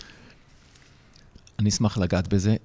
[1.60, 2.56] אני אשמח לגעת בזה.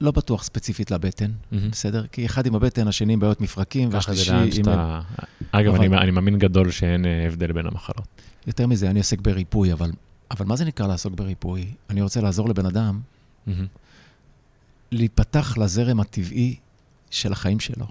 [0.00, 1.56] לא בטוח ספציפית לבטן, mm-hmm.
[1.70, 2.06] בסדר?
[2.06, 4.50] כי אחד עם הבטן, השני עם בעיות מפרקים, והשלישי עם...
[4.50, 5.00] שאתה...
[5.52, 5.84] אגב, אבל...
[5.84, 8.06] אני, אני מאמין גדול שאין אה, הבדל בין המחלות.
[8.46, 9.90] יותר מזה, אני עוסק בריפוי, אבל,
[10.30, 11.66] אבל מה זה נקרא לעסוק בריפוי?
[11.90, 13.50] אני רוצה לעזור לבן אדם mm-hmm.
[14.92, 16.56] להיפתח לזרם הטבעי
[17.10, 17.86] של החיים שלו.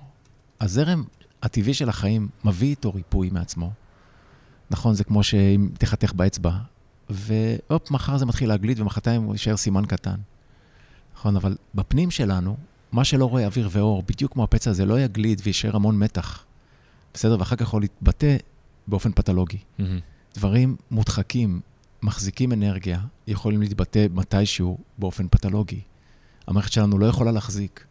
[0.61, 1.03] הזרם
[1.43, 3.71] הטבעי של החיים מביא איתו ריפוי מעצמו.
[4.71, 6.51] נכון, זה כמו שאם תחתך באצבע,
[7.09, 10.15] והופ, מחר זה מתחיל להגליד, ומחרתיים הוא יישאר סימן קטן.
[11.19, 12.57] נכון, אבל בפנים שלנו,
[12.91, 16.45] מה שלא רואה אוויר ואור, בדיוק כמו הפצע הזה, לא יגליד ויישאר המון מתח.
[17.13, 17.39] בסדר?
[17.39, 18.37] ואחר כך יכול להתבטא
[18.87, 19.57] באופן פתולוגי.
[19.57, 19.83] Mm-hmm.
[20.35, 21.61] דברים מודחקים,
[22.01, 25.81] מחזיקים אנרגיה, יכולים להתבטא מתישהו באופן פתולוגי.
[26.47, 27.85] המערכת שלנו לא יכולה להחזיק.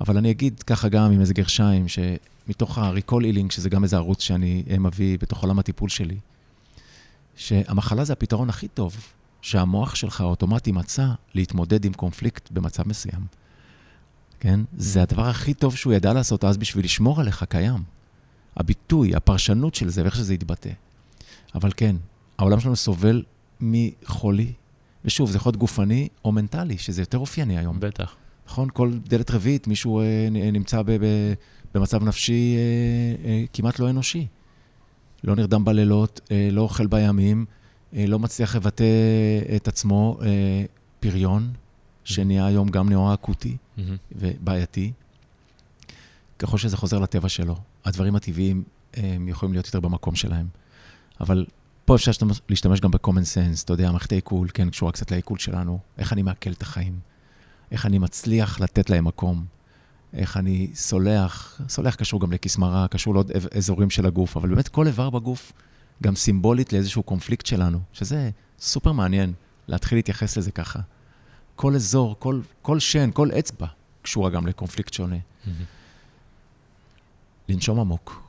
[0.00, 4.22] אבל אני אגיד ככה גם עם איזה גרשיים, שמתוך ה-recall healing, שזה גם איזה ערוץ
[4.22, 6.18] שאני מביא בתוך עולם הטיפול שלי,
[7.36, 8.96] שהמחלה זה הפתרון הכי טוב
[9.42, 13.26] שהמוח שלך האוטומטי מצא להתמודד עם קונפליקט במצב מסוים.
[14.40, 14.60] כן?
[14.76, 17.82] זה הדבר הכי טוב שהוא ידע לעשות אז בשביל לשמור עליך קיים.
[18.56, 20.70] הביטוי, הפרשנות של זה ואיך שזה יתבטא.
[21.54, 21.96] אבל כן,
[22.38, 23.22] העולם שלנו סובל
[23.60, 24.52] מחולי,
[25.04, 27.80] ושוב, זה יכול להיות גופני או מנטלי, שזה יותר אופייני היום.
[27.80, 28.16] בטח.
[28.46, 28.68] נכון?
[28.72, 31.04] כל דלת רביעית מישהו אה, נמצא ב, ב,
[31.74, 34.26] במצב נפשי אה, אה, כמעט לא אנושי.
[35.24, 37.59] לא נרדם בלילות, אה, לא אוכל בימים, אה,
[37.92, 38.84] לא מצליח לבטא
[39.56, 40.64] את עצמו, אה,
[41.00, 41.52] פריון,
[42.04, 43.56] שנהיה היום גם נאור אקוטי
[44.12, 44.92] ובעייתי.
[46.38, 48.64] ככל שזה חוזר לטבע שלו, הדברים הטבעיים
[48.94, 50.48] הם יכולים להיות יותר במקום שלהם.
[51.20, 51.46] אבל
[51.84, 52.10] פה אפשר
[52.48, 56.22] להשתמש גם ב-common sense, אתה יודע, מערכת העיכול, כן, קשורה קצת לעיכול שלנו, איך אני
[56.22, 56.98] מעכל את החיים,
[57.70, 59.44] איך אני מצליח לתת להם מקום,
[60.12, 64.86] איך אני סולח, סולח קשור גם לכסמרה, קשור לעוד אזורים של הגוף, אבל באמת כל
[64.86, 65.52] איבר בגוף
[66.02, 69.32] גם סימבולית לאיזשהו קונפליקט שלנו, שזה סופר מעניין
[69.68, 70.80] להתחיל להתייחס לזה ככה.
[71.56, 73.66] כל אזור, כל, כל שן, כל אצבע
[74.02, 75.16] קשורה גם לקונפליקט שונה.
[75.16, 75.48] Mm-hmm.
[77.48, 78.22] לנשום עמוק,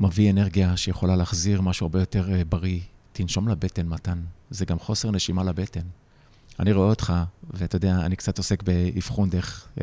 [0.00, 2.80] מביא אנרגיה שיכולה להחזיר משהו הרבה יותר uh, בריא.
[3.12, 4.20] תנשום לבטן, מתן.
[4.50, 5.86] זה גם חוסר נשימה לבטן.
[6.60, 7.12] אני רואה אותך,
[7.50, 9.80] ואתה יודע, אני קצת עוסק באבחון דרך uh,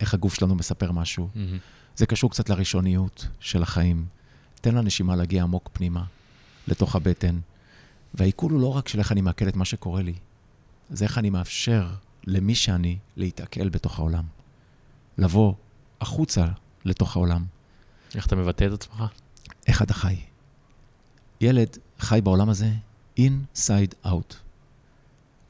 [0.00, 1.28] איך הגוף שלנו מספר משהו.
[1.34, 1.96] Mm-hmm.
[1.96, 4.06] זה קשור קצת לראשוניות של החיים.
[4.60, 6.04] תן לנשימה להגיע עמוק פנימה.
[6.68, 7.40] לתוך הבטן.
[8.14, 10.14] והעיכול הוא לא רק של איך אני מעכל את מה שקורה לי,
[10.90, 11.88] זה איך אני מאפשר
[12.26, 14.24] למי שאני להתעכל בתוך העולם.
[15.18, 15.54] לבוא
[16.00, 16.46] החוצה
[16.84, 17.44] לתוך העולם.
[18.14, 19.04] איך אתה מבטא את עצמך?
[19.66, 20.16] איך אתה חי.
[21.40, 22.70] ילד חי בעולם הזה
[23.18, 24.34] inside out.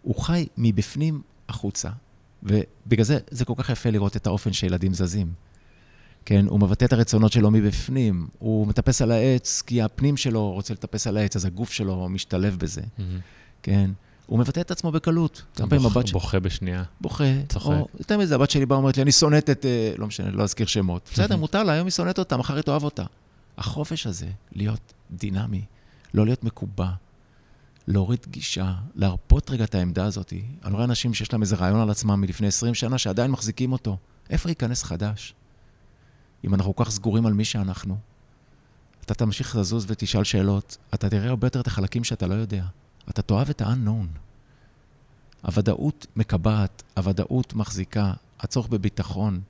[0.02, 1.90] הוא חי מבפנים החוצה,
[2.42, 5.32] ובגלל זה זה כל כך יפה לראות את האופן שילדים זזים.
[6.24, 6.46] כן?
[6.48, 11.06] הוא מבטא את הרצונות שלו מבפנים, הוא מטפס על העץ כי הפנים שלו רוצה לטפס
[11.06, 13.02] על העץ, אז הגוף שלו משתלב בזה, mm-hmm.
[13.62, 13.90] כן?
[14.26, 15.42] הוא מבטא את עצמו בקלות.
[15.54, 16.12] כמה פעמים הבת שלי...
[16.12, 16.82] בוכה בשנייה.
[17.00, 17.24] בוכה.
[17.48, 17.66] צוחק.
[17.66, 19.66] או יותר מזה, הבת שלי באה ואומרת לי, אני שונאת את...
[19.66, 21.08] אה, לא משנה, לא אזכיר שמות.
[21.12, 23.04] בסדר, מותר לה, היום היא שונאת אותה, מחר היא תאהב אותה.
[23.58, 25.64] החופש הזה, להיות דינמי,
[26.14, 26.90] לא להיות מקובע,
[27.86, 30.32] להוריד גישה, להרפות רגע את העמדה הזאת.
[30.64, 33.96] אני רואה אנשים שיש להם איזה רעיון על עצמם מלפני 20 שנה, שעדיין מחזיקים אותו.
[34.30, 35.34] איפה ייכנס חדש?
[36.44, 37.96] אם אנחנו כל כך סגורים על מי שאנחנו,
[39.04, 42.64] אתה תמשיך לזוז ותשאל שאלות, אתה תראה הרבה יותר את החלקים שאתה לא יודע.
[43.08, 44.18] אתה תאהב את ה-unknown.
[45.42, 49.40] הוודאות מקבעת, הוודאות מחזיקה, הצורך בביטחון,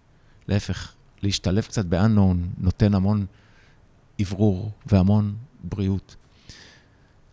[0.48, 3.26] להפך, להשתלב קצת ב-unknown נותן המון
[4.20, 5.34] אוורור והמון
[5.64, 6.16] בריאות.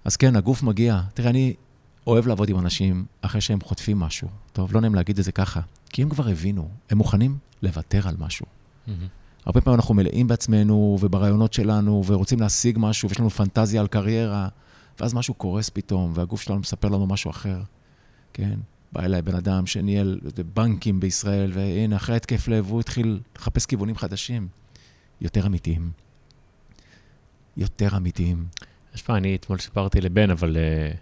[0.06, 1.02] אז כן, הגוף מגיע.
[1.14, 1.54] תראה, אני
[2.08, 4.28] אוהב לעבוד עם אנשים אחרי שהם חוטפים משהו.
[4.54, 8.16] טוב, לא נעים להגיד את זה ככה, כי הם כבר הבינו, הם מוכנים לוותר על
[8.20, 8.46] משהו.
[8.46, 8.92] Mm-hmm.
[9.48, 14.48] הרבה פעמים אנחנו מלאים בעצמנו וברעיונות שלנו, ורוצים להשיג משהו, ויש לנו פנטזיה על קריירה,
[15.00, 17.62] ואז משהו קורס פתאום, והגוף שלנו מספר לנו משהו אחר,
[18.34, 18.60] כן?
[18.92, 20.20] בא אליי בן אדם שניהל
[20.54, 24.48] בנקים בישראל, והנה, אחרי התקף לב, הוא התחיל לחפש כיוונים חדשים.
[25.22, 25.92] יותר אמיתיים.
[27.58, 28.46] יותר אמיתיים.
[28.94, 30.58] תשמע, אני אתמול סיפרתי לבן, אבל...
[30.58, 30.96] Uh,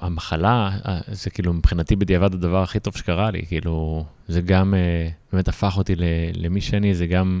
[0.00, 0.70] המחלה,
[1.06, 5.74] זה כאילו מבחינתי בדיעבד הדבר הכי טוב שקרה לי, כאילו, זה גם uh, באמת הפך
[5.76, 5.94] אותי
[6.34, 7.40] למי שאני, זה גם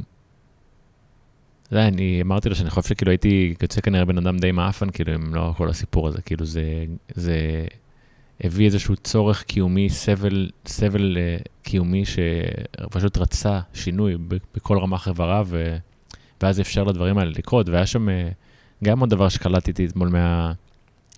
[1.62, 4.90] אתה יודע, אני אמרתי לו שאני חושב שכאילו הייתי יוצא כנראה בן אדם די מאפן,
[4.90, 7.66] כאילו, אם לא כל הסיפור הזה, כאילו זה, זה
[8.44, 14.16] הביא איזשהו צורך קיומי, סבל, סבל uh, קיומי שפשוט רצה שינוי
[14.54, 15.48] בכל רמ"ח איבריו.
[16.42, 17.68] ואז אפשר לדברים האלה לקרות.
[17.68, 18.12] והיה שם uh,
[18.84, 20.52] גם עוד דבר שקלטתי אתמול מה,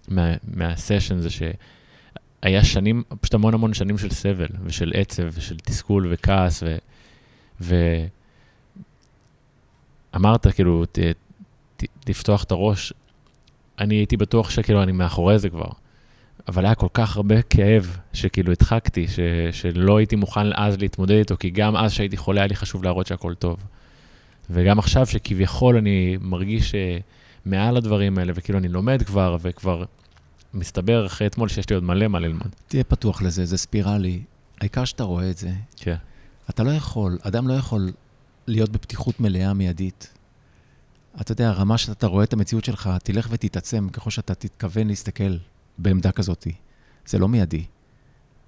[0.09, 6.07] מה, מהסשן, זה שהיה שנים, פשוט המון המון שנים של סבל, ושל עצב, ושל תסכול
[6.11, 6.77] וכעס, ו...
[7.61, 7.75] ו...
[10.17, 10.99] אמרת, כאילו, ת,
[11.77, 12.93] ת, תפתוח את הראש,
[13.79, 15.69] אני הייתי בטוח שכאילו אני מאחורי זה כבר.
[16.49, 19.21] אבל היה כל כך הרבה כאב שכאילו הדחקתי, ש,
[19.53, 23.07] שלא הייתי מוכן אז להתמודד איתו, כי גם אז שהייתי חולה היה לי חשוב להראות
[23.07, 23.57] שהכל טוב.
[24.51, 26.99] וגם עכשיו שכביכול אני מרגיש אה,
[27.45, 29.85] מעל הדברים האלה, וכאילו אני לומד כבר, וכבר
[30.55, 32.49] מסתבר אחרי אתמול שיש לי עוד מלא מה ללמוד.
[32.69, 34.23] תהיה פתוח לזה, זה ספירלי.
[34.61, 35.53] העיקר שאתה רואה את זה.
[35.77, 35.97] כן.
[36.51, 37.91] אתה לא יכול, אדם לא יכול
[38.47, 40.13] להיות בפתיחות מלאה מיידית.
[41.21, 45.37] אתה יודע, הרמה שאתה רואה את המציאות שלך, תלך ותתעצם ככל שאתה תתכוון להסתכל
[45.79, 46.47] בעמדה כזאת.
[47.07, 47.65] זה לא מיידי.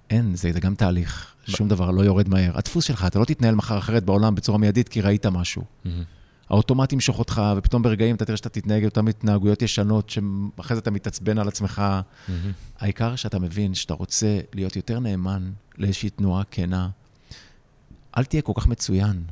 [0.09, 1.35] אין, זה, זה גם תהליך.
[1.47, 2.57] שום דבר לא יורד מהר.
[2.57, 5.61] הדפוס שלך, אתה לא תתנהל מחר אחרת בעולם בצורה מיידית כי ראית משהו.
[5.61, 5.89] Mm-hmm.
[6.49, 10.91] האוטומט ימשוך אותך, ופתאום ברגעים אתה תראה שאתה תתנהג אותן התנהגויות ישנות, שאחרי זה אתה
[10.91, 11.81] מתעצבן על עצמך.
[11.81, 12.31] Mm-hmm.
[12.79, 16.89] העיקר שאתה מבין שאתה רוצה להיות יותר נאמן לאיזושהי תנועה כנה.
[18.17, 19.23] אל תהיה כל כך מצוין.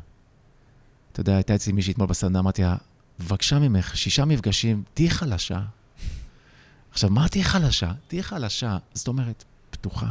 [1.11, 2.75] אתה יודע, הייתה אצלי מישהי אתמול בסדנה, אמרתי לה,
[3.19, 5.61] בבקשה ממך, שישה מפגשים, תהיי חלשה.
[6.91, 7.91] עכשיו, מה תהיי חלשה?
[8.07, 10.09] תהיי חלשה, זאת אומרת, פתוחה.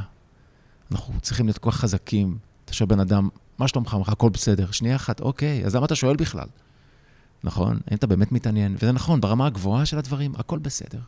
[0.93, 2.39] אנחנו צריכים להיות כל כך חזקים.
[2.65, 3.29] אתה שואל בן אדם,
[3.59, 3.95] מה שלומך?
[3.95, 4.71] אמר הכל בסדר.
[4.71, 6.47] שנייה אחת, אוקיי, אז למה אתה שואל בכלל?
[7.45, 7.80] נכון?
[7.90, 11.01] אם אתה באמת מתעניין, וזה נכון, ברמה הגבוהה של הדברים, הכל בסדר.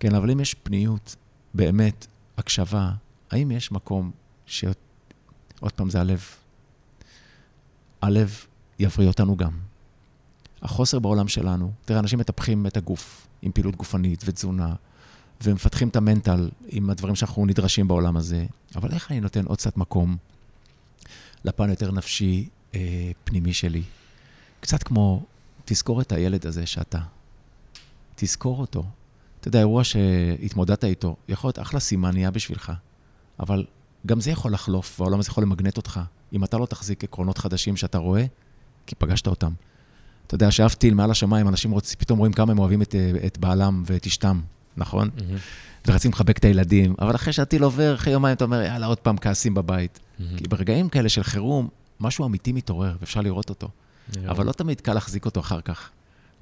[0.00, 1.16] כן, אבל אם יש פניות,
[1.54, 2.06] באמת,
[2.38, 2.92] הקשבה,
[3.30, 4.10] האם יש מקום
[4.46, 4.64] ש...
[5.60, 6.24] עוד פעם, זה הלב.
[8.02, 8.36] הלב
[8.78, 9.50] יבריא אותנו גם.
[10.62, 14.74] החוסר בעולם שלנו, תראה, אנשים מטפחים את הגוף עם פעילות גופנית ותזונה,
[15.42, 19.76] ומפתחים את המנטל עם הדברים שאנחנו נדרשים בעולם הזה, אבל איך אני נותן עוד קצת
[19.76, 20.16] מקום
[21.44, 23.82] לפן יותר נפשי, אה, פנימי שלי?
[24.60, 25.22] קצת כמו,
[25.64, 26.98] תזכור את הילד הזה שאתה.
[28.16, 28.84] תזכור אותו.
[29.40, 32.72] אתה יודע, אירוע שהתמודדת איתו, יכול להיות אחלה סימניה בשבילך,
[33.40, 33.64] אבל
[34.06, 36.00] גם זה יכול לחלוף, והעולם הזה יכול למגנט אותך.
[36.32, 38.24] אם אתה לא תחזיק עקרונות חדשים שאתה רואה,
[38.86, 39.52] כי פגשת אותם.
[40.26, 42.94] אתה יודע, שאף טיל מעל השמיים, אנשים רוצ, פתאום רואים כמה הם אוהבים את,
[43.26, 44.40] את בעלם ואת אשתם,
[44.76, 45.10] נכון?
[45.16, 45.88] Mm-hmm.
[45.88, 49.16] ורצים לחבק את הילדים, אבל אחרי שהטיל עובר, אחרי יומיים אתה אומר, יאללה, עוד פעם
[49.16, 49.98] כעסים בבית.
[49.98, 50.22] Mm-hmm.
[50.36, 51.68] כי ברגעים כאלה של חירום,
[52.00, 53.68] משהו אמיתי מתעורר, ואפשר לראות אותו.
[54.28, 55.90] אבל לא תמיד קל להחזיק אותו אחר כך.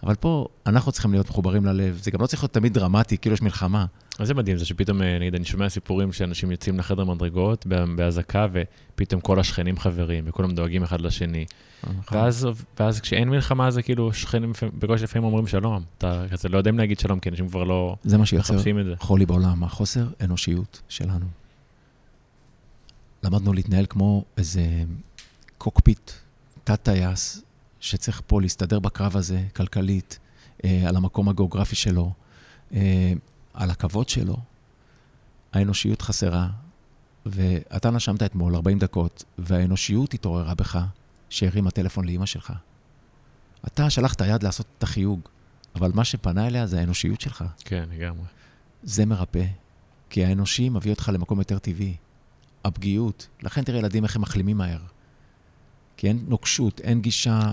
[0.03, 3.35] אבל פה אנחנו צריכים להיות מחוברים ללב, זה גם לא צריך להיות תמיד דרמטי, כאילו
[3.35, 3.87] יש מלחמה.
[4.19, 8.47] אז זה מדהים, זה שפתאום, אה, נגיד, אני שומע סיפורים שאנשים יוצאים לחדר מדרגות באזעקה,
[8.53, 11.45] ופתאום כל השכנים חברים, וכולם דואגים אחד לשני.
[11.85, 12.19] נכון.
[12.19, 12.49] ואז,
[12.81, 15.83] ואז כשאין מלחמה, זה כאילו שכנים בקושי לפעמים אומרים שלום.
[15.99, 18.57] אתה כזה לא יודעים להגיד שלום, כי אנשים כבר לא זה מה שיוצר
[18.99, 21.27] חולי בעולם, החוסר אנושיות שלנו.
[23.23, 24.63] למדנו להתנהל כמו איזה
[25.59, 26.11] קוקפיט,
[26.65, 27.43] תת-טייס,
[27.81, 30.19] שצריך פה להסתדר בקרב הזה, כלכלית,
[30.65, 32.13] אה, על המקום הגיאוגרפי שלו,
[32.75, 33.13] אה,
[33.55, 34.37] על הכבוד שלו.
[35.53, 36.49] האנושיות חסרה,
[37.27, 40.79] ואתה נשמת אתמול 40 דקות, והאנושיות התעוררה בך,
[41.31, 42.53] שהרים הטלפון לאימא שלך.
[43.67, 45.21] אתה שלחת יד לעשות את החיוג,
[45.75, 47.45] אבל מה שפנה אליה זה האנושיות שלך.
[47.65, 48.25] כן, לגמרי.
[48.83, 49.45] זה מרפא,
[50.11, 51.97] כי האנושי מביא אותך למקום יותר טבעי.
[52.65, 54.81] הפגיעות, לכן תראה ילדים איך הם מחלימים מהר.
[55.97, 57.53] כי אין נוקשות, אין גישה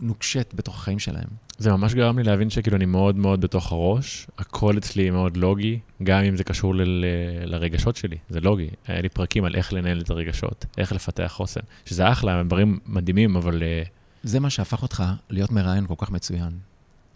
[0.00, 1.28] נוקשת בתוך החיים שלהם.
[1.58, 5.78] זה ממש גרם לי להבין שכאילו אני מאוד מאוד בתוך הראש, הכל אצלי מאוד לוגי,
[6.02, 7.04] גם אם זה קשור ל- ל-
[7.44, 8.70] לרגשות שלי, זה לוגי.
[8.86, 13.36] היה לי פרקים על איך לנהל את הרגשות, איך לפתח חוסן, שזה אחלה, דברים מדהימים,
[13.36, 13.62] אבל...
[13.62, 13.82] אה,
[14.22, 16.50] זה מה שהפך אותך להיות מראיין כל כך מצוין.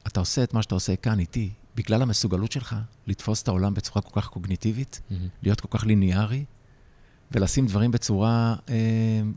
[0.07, 2.77] אתה עושה את מה שאתה עושה כאן איתי, בגלל המסוגלות שלך
[3.07, 5.15] לתפוס את העולם בצורה כל כך קוגניטיבית, mm-hmm.
[5.43, 6.45] להיות כל כך ליניארי,
[7.33, 8.75] ולשים דברים בצורה אה,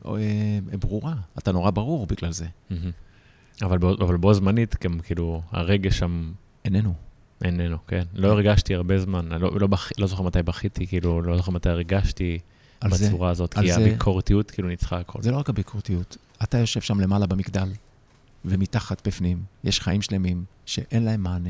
[0.06, 1.14] אה, ברורה.
[1.38, 2.46] אתה נורא ברור בגלל זה.
[2.46, 2.74] Mm-hmm.
[3.66, 6.32] אבל, בו, אבל בו זמנית, גם כאילו, הרגש שם...
[6.66, 6.94] איננו.
[7.44, 8.04] איננו, כן.
[8.14, 9.90] לא הרגשתי הרבה זמן, לא, לא, בח...
[9.98, 12.40] לא זוכר מתי בכיתי, כאילו, לא זוכר מתי הרגשתי
[12.84, 15.22] בצורה זה, הזאת, כי זה, הביקורתיות כאילו ניצחה הכל.
[15.22, 16.18] זה לא רק הביקורתיות.
[16.44, 17.70] אתה יושב שם למעלה במגדל,
[18.46, 21.50] ומתחת בפנים יש חיים שלמים שאין להם מענה.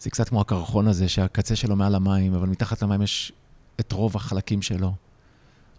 [0.00, 3.32] זה קצת כמו הקרחון הזה, שהקצה שלו מעל המים, אבל מתחת למים יש
[3.80, 4.94] את רוב החלקים שלו.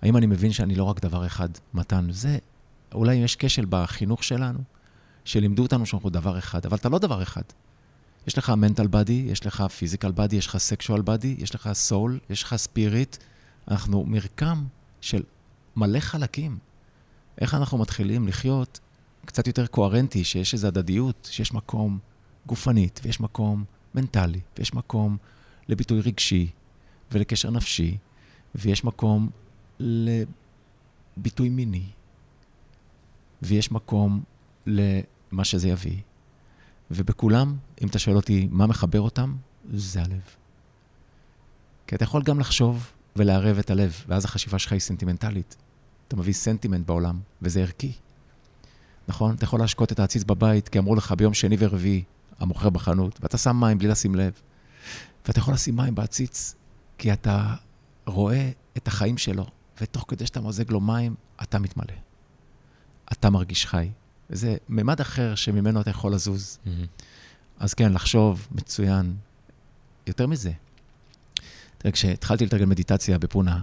[0.02, 2.08] האם אני מבין שאני לא רק דבר אחד, מתן?
[2.12, 2.38] זה,
[2.94, 4.60] אולי יש כשל בחינוך שלנו,
[5.26, 7.42] שלימדו אותנו שאנחנו דבר אחד, אבל אתה לא דבר אחד.
[8.28, 12.20] יש לך מנטל בדי, יש לך פיזיקל בדי, יש לך סקשואל בדי, יש לך סול,
[12.30, 13.18] יש לך ספיריט.
[13.68, 14.66] אנחנו מרקם
[15.02, 15.24] של
[15.76, 16.58] מלא חלקים.
[17.42, 18.80] איך אנחנו מתחילים לחיות
[19.26, 22.00] קצת יותר קוהרנטי, שיש איזו הדדיות, שיש מקום
[22.46, 23.64] גופנית, ויש מקום
[23.96, 25.18] מנטלי, ויש מקום
[25.68, 26.50] לביטוי רגשי
[27.12, 27.98] ולקשר נפשי,
[28.56, 29.30] ויש מקום
[29.80, 31.86] לביטוי מיני,
[33.42, 34.24] ויש מקום
[34.66, 35.98] למה שזה יביא.
[36.92, 39.36] ובכולם, אם אתה שואל אותי מה מחבר אותם,
[39.74, 40.22] זה הלב.
[41.88, 45.56] כי אתה יכול גם לחשוב ולערב את הלב, ואז החשיבה שלך היא סנטימנטלית.
[46.08, 47.94] אתה מביא סנטימנט בעולם, וזה ערכי.
[49.08, 49.36] נכון?
[49.36, 52.04] אתה יכול להשקות את העציץ בבית, כי אמרו לך ביום שני ורביעי,
[52.40, 54.34] המוכר בחנות, ואתה שם מים בלי לשים לב.
[55.28, 56.56] ואתה יכול לשים מים בעציץ,
[57.02, 57.56] כי אתה
[58.06, 59.46] רואה את החיים שלו,
[59.82, 61.94] ותוך כדי שאתה מוזג לו מים, אתה מתמלא.
[63.12, 63.90] אתה מרגיש חי.
[64.30, 66.60] וזה ממד אחר שממנו אתה יכול לזוז.
[66.66, 66.70] Mm-hmm.
[67.60, 69.16] אז כן, לחשוב, מצוין.
[70.08, 70.52] יותר מזה,
[71.78, 73.62] תראה, כשהתחלתי לתרגל מדיטציה בפונה,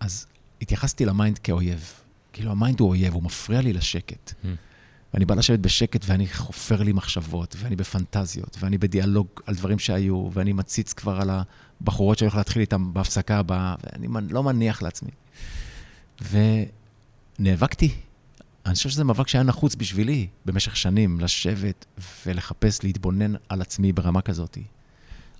[0.00, 0.26] אז
[0.62, 1.92] התייחסתי ל mind כאויב.
[2.32, 4.30] כאילו, ה mind הוא אויב, הוא מפריע לי לשקט.
[4.30, 4.46] Mm.
[5.16, 10.30] ואני בא לשבת בשקט ואני חופר לי מחשבות, ואני בפנטזיות, ואני בדיאלוג על דברים שהיו,
[10.32, 15.10] ואני מציץ כבר על הבחורות שאני הולך להתחיל איתן בהפסקה הבאה, ואני לא מניח לעצמי.
[17.38, 17.94] ונאבקתי.
[18.66, 21.86] אני חושב שזה מאבק שהיה נחוץ בשבילי במשך שנים, לשבת
[22.26, 24.58] ולחפש, להתבונן על עצמי ברמה כזאת.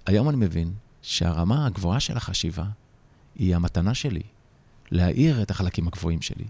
[0.07, 0.73] היום אני מבין
[1.03, 2.65] שהרמה הגבוהה של החשיבה
[3.35, 4.23] היא המתנה שלי,
[4.91, 6.45] להאיר את החלקים הגבוהים שלי.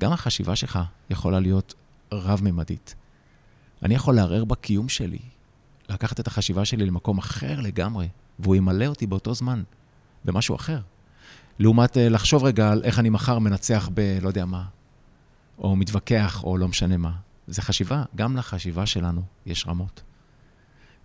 [0.00, 0.78] גם החשיבה שלך
[1.10, 1.74] יכולה להיות
[2.18, 2.94] רב-ממדית.
[3.82, 5.18] אני יכול לערער בקיום שלי,
[5.88, 8.08] לקחת את החשיבה שלי למקום אחר לגמרי,
[8.38, 9.62] והוא ימלא אותי באותו זמן
[10.24, 10.80] במשהו אחר.
[11.58, 14.18] לעומת אה, לחשוב רגע על איך אני מחר מנצח ב...
[14.22, 14.64] לא יודע מה,
[15.58, 17.12] או מתווכח, או לא משנה מה.
[17.46, 20.02] זה חשיבה, גם לחשיבה שלנו יש רמות.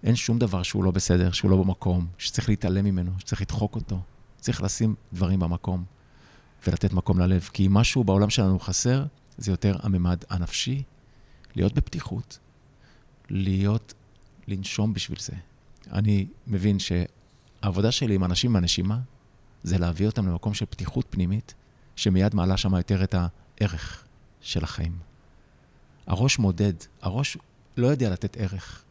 [0.04, 4.00] אין שום דבר שהוא לא בסדר, שהוא לא במקום, שצריך להתעלם ממנו, שצריך לדחוק אותו.
[4.40, 5.84] צריך לשים דברים במקום
[6.68, 7.50] ולתת מקום ללב.
[7.54, 9.06] כי אם משהו בעולם שלנו חסר,
[9.38, 10.84] זה יותר הממד הנפשי,
[11.60, 12.40] להיות בפתיחות,
[13.30, 13.94] להיות,
[14.48, 15.34] לנשום בשביל זה.
[15.92, 19.00] אני מבין שהעבודה שלי עם אנשים מהנשימה,
[19.64, 21.54] זה להביא אותם למקום של פתיחות פנימית,
[21.96, 24.04] שמיד מעלה שם יותר את הערך
[24.42, 24.98] של החיים.
[26.08, 27.38] הראש מודד, הראש
[27.78, 28.84] לא יודע לתת ערך.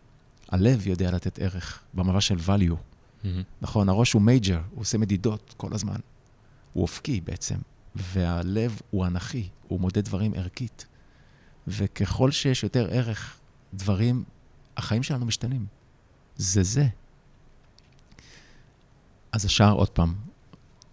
[0.49, 2.75] הלב יודע לתת ערך, במבע של value.
[2.75, 3.27] Mm-hmm.
[3.63, 6.01] נכון, הראש הוא מייג'ר, הוא עושה מדידות כל הזמן.
[6.73, 7.57] הוא אופקי בעצם,
[7.95, 10.87] והלב הוא אנכי, הוא מודד דברים ערכית.
[11.69, 13.37] וככל שיש יותר ערך,
[13.75, 14.25] דברים,
[14.77, 15.67] החיים שלנו משתנים.
[16.37, 16.89] זה זה.
[19.33, 20.15] אז השער, עוד פעם,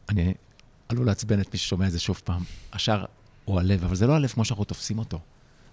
[0.09, 0.33] אני
[0.89, 3.05] עלול לעצבן את מי ששומע את זה שוב פעם, השער
[3.45, 5.19] הוא הלב, אבל זה לא הלב כמו שאנחנו תופסים אותו.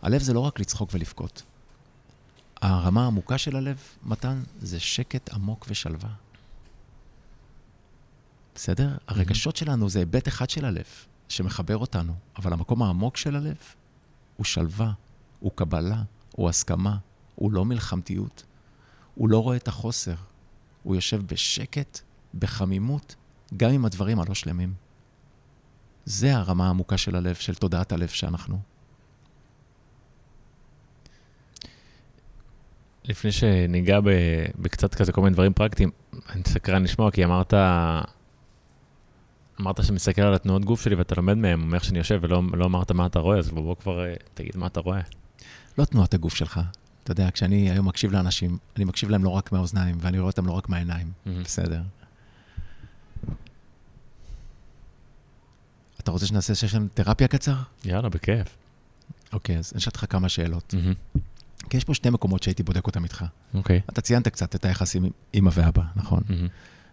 [0.03, 1.43] הלב זה לא רק לצחוק ולבכות.
[2.63, 6.11] הרמה העמוקה של הלב, מתן, זה שקט עמוק ושלווה.
[8.55, 8.97] בסדר?
[8.97, 9.03] Mm-hmm.
[9.07, 10.87] הרגשות שלנו זה היבט אחד של הלב,
[11.29, 13.57] שמחבר אותנו, אבל המקום העמוק של הלב
[14.43, 14.93] הוא שלווה,
[15.41, 16.03] הוא קבלה,
[16.37, 16.97] הוא הסכמה,
[17.35, 18.45] הוא לא מלחמתיות.
[19.15, 20.15] הוא לא רואה את החוסר,
[20.83, 22.01] הוא יושב בשקט,
[22.35, 23.15] בחמימות,
[23.57, 24.75] גם עם הדברים הלא שלמים.
[26.05, 28.59] זה הרמה העמוקה של הלב, של תודעת הלב שאנחנו.
[33.05, 33.99] לפני שניגע
[34.59, 35.91] בקצת כזה כל מיני דברים פרקטיים,
[36.29, 37.55] אני סקרן לשמוע, כי אמרת,
[39.61, 42.65] אמרת שאתה מסתכל על התנועות גוף שלי ואתה לומד מהם, מאיך שאני יושב, ולא לא
[42.65, 45.01] אמרת מה אתה רואה, אז בוא כבר אה, תגיד מה אתה רואה.
[45.79, 46.61] לא תנועת הגוף שלך.
[47.05, 50.47] אתה יודע, כשאני היום מקשיב לאנשים, אני מקשיב להם לא רק מהאוזניים, ואני רואה אותם
[50.47, 51.07] לא רק מהעיניים.
[51.07, 51.31] Mm-hmm.
[51.45, 51.83] בסדר.
[56.01, 57.55] אתה רוצה שנעשה סשן תרפיה קצר?
[57.85, 58.57] יאללה, בכיף.
[59.33, 60.75] אוקיי, אז אני אשאל אותך כמה שאלות.
[60.75, 61.19] Mm-hmm.
[61.71, 63.25] כי יש פה שתי מקומות שהייתי בודק אותם איתך.
[63.55, 63.79] אוקיי.
[63.79, 63.93] Okay.
[63.93, 66.23] אתה ציינת קצת את היחסים עם אמא ואבא, נכון?
[66.29, 66.49] Mm-hmm.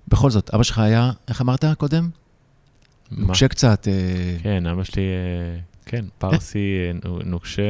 [0.07, 2.09] בכל זאת, אבא שלך היה, איך אמרת קודם?
[3.11, 3.87] נוקשה קצת.
[3.87, 7.63] אה, כן, אבא שלי, אה, כן, פרסי, אה, נוקשה,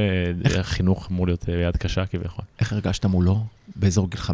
[0.62, 2.46] חינוך אמור להיות ביד קשה כביכול.
[2.60, 4.32] איך הרגשת מולו באזור גיל 5-6?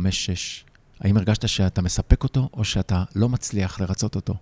[1.00, 4.34] האם הרגשת שאתה מספק אותו, או שאתה לא מצליח לרצות אותו?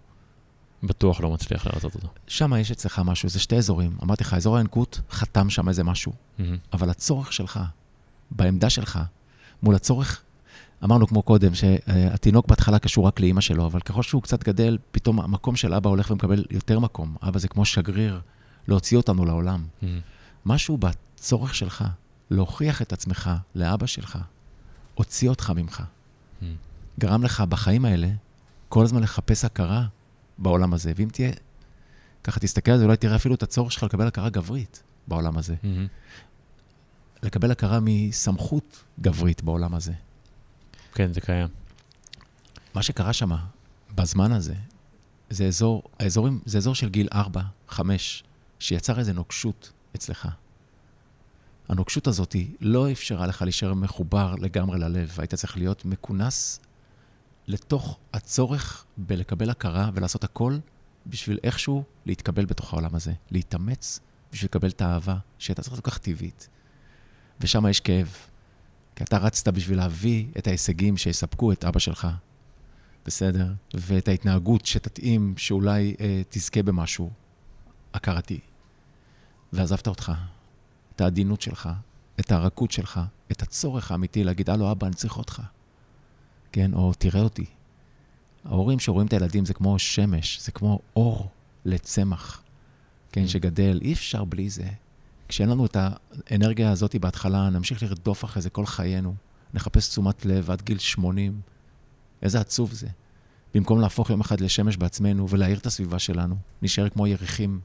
[0.83, 2.07] בטוח לא מצליח לרצות אותו.
[2.27, 3.97] שם יש אצלך משהו, זה שתי אזורים.
[4.03, 6.11] אמרתי לך, אזור הינקות חתם שם איזה משהו.
[6.11, 6.43] Mm-hmm.
[6.73, 7.59] אבל הצורך שלך,
[8.31, 8.99] בעמדה שלך,
[9.63, 10.23] מול הצורך,
[10.83, 15.19] אמרנו כמו קודם, שהתינוק בהתחלה קשור רק לאימא שלו, אבל ככל שהוא קצת גדל, פתאום
[15.19, 17.15] המקום של אבא הולך ומקבל יותר מקום.
[17.21, 18.21] אבא זה כמו שגריר,
[18.67, 19.63] להוציא אותנו לעולם.
[19.63, 19.85] Mm-hmm.
[20.45, 21.83] משהו בצורך שלך
[22.29, 24.17] להוכיח את עצמך לאבא שלך,
[24.93, 25.79] הוציא אותך ממך.
[25.79, 26.45] Mm-hmm.
[26.99, 28.09] גרם לך בחיים האלה
[28.69, 29.85] כל הזמן לחפש הכרה
[30.37, 30.93] בעולם הזה.
[30.95, 31.31] ואם תהיה,
[32.23, 35.55] ככה תסתכל על זה, אולי תראה אפילו את הצורך שלך לקבל הכרה גברית בעולם הזה.
[35.63, 35.87] Mm-hmm.
[37.23, 39.93] לקבל הכרה מסמכות גברית בעולם הזה.
[40.93, 41.47] כן, זה קיים.
[42.73, 43.31] מה שקרה שם,
[43.95, 44.55] בזמן הזה,
[45.29, 48.23] זה אזור, האזורים, זה אזור של גיל 4, 5,
[48.59, 50.27] שיצר איזו נוקשות אצלך.
[51.69, 56.59] הנוקשות הזאת לא אפשרה לך להישאר מחובר לגמרי ללב, היית צריך להיות מכונס
[57.47, 60.57] לתוך הצורך בלקבל הכרה ולעשות הכל
[61.07, 63.99] בשביל איכשהו להתקבל בתוך העולם הזה, להתאמץ
[64.31, 66.49] בשביל לקבל את האהבה שהייתה צריכה כל כך טבעית.
[67.41, 68.07] ושם יש כאב,
[68.95, 72.07] כי אתה רצת בשביל להביא את ההישגים שיספקו את אבא שלך,
[73.05, 73.53] בסדר?
[73.73, 77.09] ואת ההתנהגות שתתאים, שאולי אה, תזכה במשהו
[77.93, 78.39] הכרתי.
[79.53, 80.11] ועזבת אותך,
[80.95, 81.69] את העדינות שלך,
[82.19, 82.99] את הרכות שלך,
[83.31, 85.41] את הצורך האמיתי להגיד, הלו, אבא, אני צריך אותך.
[86.51, 86.73] כן?
[86.73, 87.45] או תראה אותי.
[88.45, 91.29] ההורים שרואים את הילדים זה כמו שמש, זה כמו אור
[91.65, 92.43] לצמח,
[93.11, 93.27] כן, mm.
[93.27, 93.79] שגדל.
[93.81, 94.67] אי אפשר בלי זה.
[95.27, 99.15] כשאין לנו את האנרגיה הזאת בהתחלה, נמשיך לרדוף אחרי זה כל חיינו,
[99.53, 101.41] נחפש תשומת לב עד גיל 80.
[102.21, 102.87] איזה עצוב זה.
[103.53, 107.59] במקום להפוך יום אחד לשמש בעצמנו ולהאיר את הסביבה שלנו, נשאר כמו ירחים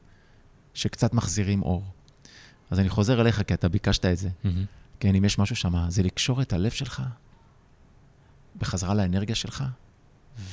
[0.75, 1.85] שקצת מחזירים אור.
[2.71, 4.29] אז אני חוזר אליך, כי אתה ביקשת את זה.
[4.29, 4.49] Mm-hmm.
[5.01, 7.03] כן, אם יש משהו שם, זה לקשור את הלב שלך
[8.59, 9.65] בחזרה לאנרגיה שלך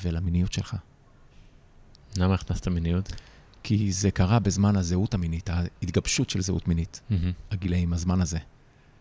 [0.01, 0.76] ולמיניות שלך.
[2.18, 3.12] למה הכנסת מיניות?
[3.66, 7.13] כי זה קרה בזמן הזהות המינית, ההתגבשות של זהות מינית, mm-hmm.
[7.51, 8.38] הגילאים, הזמן הזה,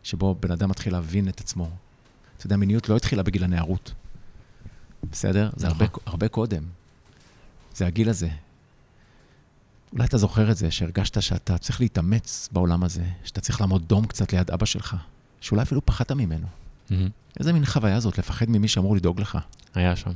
[0.02, 1.70] שבו בן אדם מתחיל להבין את עצמו.
[2.36, 3.92] אתה יודע, מיניות לא התחילה בגיל הנערות.
[5.10, 5.50] בסדר?
[5.56, 6.02] זה הרבה, נכון.
[6.06, 6.62] הרבה קודם.
[7.74, 8.28] זה הגיל הזה.
[9.92, 14.06] אולי אתה זוכר את זה, שהרגשת שאתה צריך להתאמץ בעולם הזה, שאתה צריך לעמוד דום
[14.06, 14.96] קצת ליד אבא שלך,
[15.40, 16.46] שאולי אפילו פחדת ממנו.
[16.46, 16.92] Mm-hmm.
[17.40, 19.38] איזה מין חוויה זאת, לפחד ממי שאמור לדאוג לך.
[19.74, 20.12] היה שם.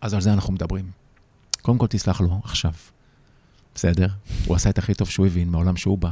[0.00, 1.03] אז על זה אנחנו מדברים.
[1.64, 2.72] קודם כל תסלח לו עכשיו.
[3.74, 4.08] בסדר?
[4.46, 6.10] הוא עשה את הכי טוב שהוא הבין מהעולם שהוא בא.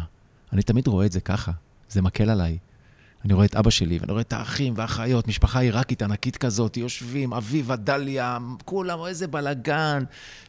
[0.53, 1.53] אני תמיד רואה את זה ככה,
[1.89, 2.59] זה מקל עליי.
[3.25, 7.33] אני רואה את אבא שלי, ואני רואה את האחים והאחיות, משפחה עיראקית ענקית כזאת, יושבים,
[7.33, 10.05] אביבה, דליה, כולם, איזה בלאגן,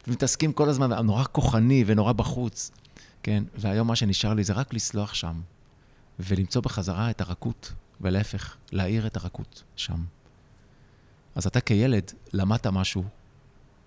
[0.08, 2.70] ומתעסקים כל הזמן, נורא כוחני ונורא בחוץ,
[3.22, 3.44] כן?
[3.58, 5.40] והיום מה שנשאר לי זה רק לסלוח שם,
[6.20, 10.04] ולמצוא בחזרה את הרכות, ולהפך, להאיר את הרכות שם.
[11.34, 13.04] אז אתה כילד למדת משהו,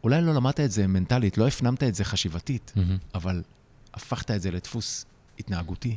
[0.04, 2.80] אולי לא למדת את זה מנטלית, לא הפנמת את זה חשיבתית, mm-hmm.
[3.16, 3.44] אבל
[3.94, 5.06] הפכת את זה לדפוס
[5.40, 5.96] התנהגותי.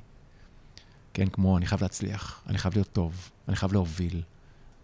[1.15, 4.23] כן, כמו אני חייב להצליח, אני חייב להיות טוב, אני חייב להוביל,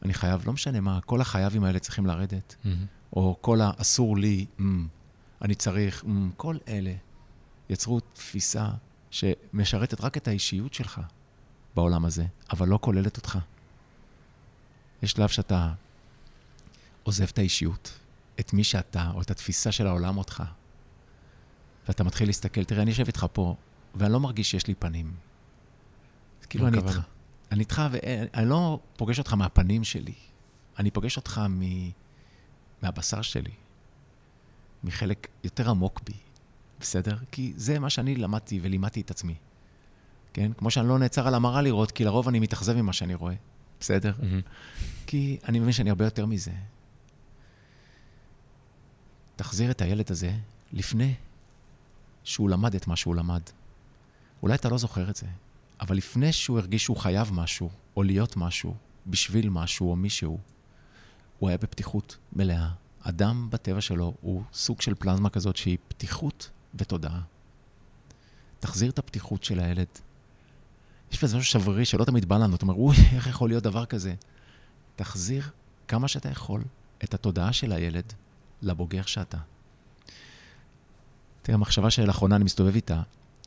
[0.02, 2.68] אני חייב, לא משנה מה, כל החייבים האלה צריכים לרדת, mm-hmm.
[3.12, 4.62] או כל האסור לי, mm,
[5.42, 6.06] אני צריך, mm,
[6.36, 6.94] כל אלה
[7.70, 8.68] יצרו תפיסה
[9.10, 11.00] שמשרתת רק את האישיות שלך
[11.74, 13.38] בעולם הזה, אבל לא כוללת אותך.
[15.02, 15.72] יש שלב שאתה
[17.02, 17.98] עוזב את האישיות,
[18.41, 20.43] את מי שאתה, או את התפיסה של העולם אותך,
[21.89, 23.57] ואתה מתחיל להסתכל, תראה, אני יושב איתך פה,
[23.95, 25.14] ואני לא מרגיש שיש לי פנים.
[26.49, 27.01] כאילו, אני איתך.
[27.53, 30.14] אני איתך, ואני לא פוגש אותך מהפנים שלי.
[30.78, 31.62] אני פוגש אותך מ...
[32.82, 33.51] מהבשר שלי,
[34.84, 36.12] מחלק יותר עמוק בי,
[36.80, 37.16] בסדר?
[37.32, 39.34] כי זה מה שאני למדתי ולימדתי את עצמי.
[40.32, 40.53] כן?
[40.53, 43.34] כמו שאני לא נעצר על המראה לראות, כי לרוב אני מתאכזב ממה שאני רואה,
[43.80, 44.12] בסדר?
[44.20, 44.51] Mm-hmm.
[45.07, 46.53] כי אני מבין שאני הרבה יותר מזה.
[49.37, 50.32] תחזיר את הילד הזה
[50.72, 51.14] לפני
[52.24, 53.43] שהוא למד את מה שהוא למד.
[54.43, 55.26] אולי אתה לא זוכר את זה,
[55.80, 58.74] אבל לפני שהוא הרגיש שהוא חייב משהו, או להיות משהו,
[59.07, 60.39] בשביל משהו או מישהו,
[61.39, 62.68] הוא היה בפתיחות מלאה.
[63.01, 67.20] אדם בטבע שלו הוא סוג של פלזמה כזאת שהיא פתיחות ותודעה.
[68.61, 69.87] תחזיר את הפתיחות של הילד.
[71.12, 73.87] יש בזה משהו שברירי שלא תמיד בא לנו, אתה אומר, אוי, איך יכול להיות דבר
[73.87, 74.14] כזה?
[74.97, 75.51] תחזיר
[75.89, 76.62] כמה שאתה יכול
[77.05, 78.12] את התודעה של הילד
[78.66, 79.38] לבוגר שאתה.
[81.42, 83.02] תראה, המחשבה שלאחרונה אני מסתובב איתה,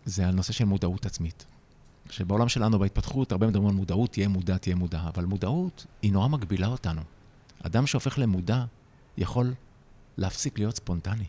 [0.05, 1.45] זה על נושא של מודעות עצמית.
[2.09, 6.27] שבעולם שלנו, בהתפתחות, הרבה מדברים על מודעות, תהיה מודע, תהיה מודע, אבל מודעות היא נורא
[6.27, 7.01] מגבילה אותנו.
[7.63, 8.65] אדם שהופך למודע
[9.17, 9.53] יכול
[10.17, 11.25] להפסיק להיות ספונטני.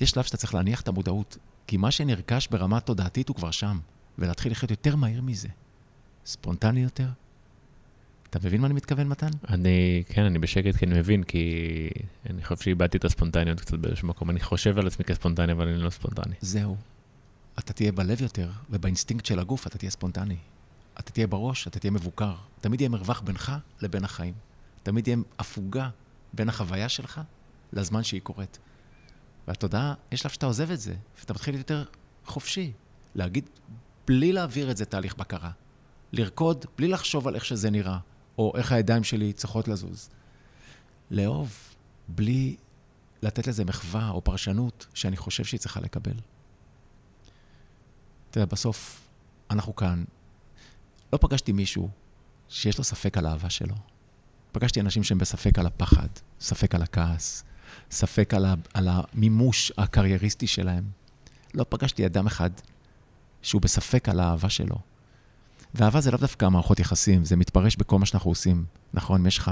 [0.00, 1.36] יש שלב שאתה צריך להניח את המודעות,
[1.66, 3.78] כי מה שנרכש ברמה תודעתית הוא כבר שם,
[4.18, 5.48] ולהתחיל לחיות יותר מהיר מזה.
[6.26, 7.08] ספונטני יותר.
[8.30, 9.30] אתה מבין מה אני מתכוון, מתן?
[9.48, 11.64] אני, כן, אני בשקט כי אני מבין, כי
[12.30, 14.30] אני חושב שאיבדתי את הספונטניות קצת באיזשהו מקום.
[14.30, 16.34] אני חושב על עצמי כספונטני, אבל אני לא ספונטני.
[16.40, 16.76] זהו.
[17.58, 20.36] אתה תהיה בלב יותר, ובאינסטינקט של הגוף אתה תהיה ספונטני.
[20.98, 22.34] אתה תהיה בראש, אתה תהיה מבוקר.
[22.60, 23.52] תמיד יהיה מרווח בינך
[23.82, 24.34] לבין החיים.
[24.82, 25.88] תמיד יהיה הפוגה
[26.32, 27.20] בין החוויה שלך
[27.72, 28.58] לזמן שהיא קורית.
[29.48, 31.84] והתודעה, יש שלב שאתה עוזב את זה, ואתה מתחיל להיות יותר
[32.24, 32.72] חופשי.
[33.14, 33.48] להגיד,
[34.06, 35.50] בלי להעביר את זה תהליך בקרה.
[36.12, 37.98] לרקוד בלי לחשוב על איך שזה נראה,
[38.38, 40.10] או איך הידיים שלי צריכות לזוז.
[41.10, 41.56] לאהוב,
[42.08, 42.56] בלי
[43.22, 46.14] לתת לזה מחווה או פרשנות שאני חושב שהיא צריכה לקבל.
[48.30, 49.08] אתה יודע, בסוף
[49.50, 50.04] אנחנו כאן.
[51.12, 51.88] לא פגשתי מישהו
[52.48, 53.74] שיש לו ספק על האהבה שלו.
[54.52, 56.08] פגשתי אנשים שהם בספק על הפחד,
[56.40, 57.44] ספק על הכעס,
[57.90, 60.90] ספק על, ה, על המימוש הקרייריסטי שלהם.
[61.54, 62.50] לא פגשתי אדם אחד
[63.42, 64.76] שהוא בספק על האהבה שלו.
[65.74, 68.64] ואהבה זה לאו דווקא מערכות יחסים, זה מתפרש בכל מה שאנחנו עושים.
[68.94, 69.50] נכון, אם יש לך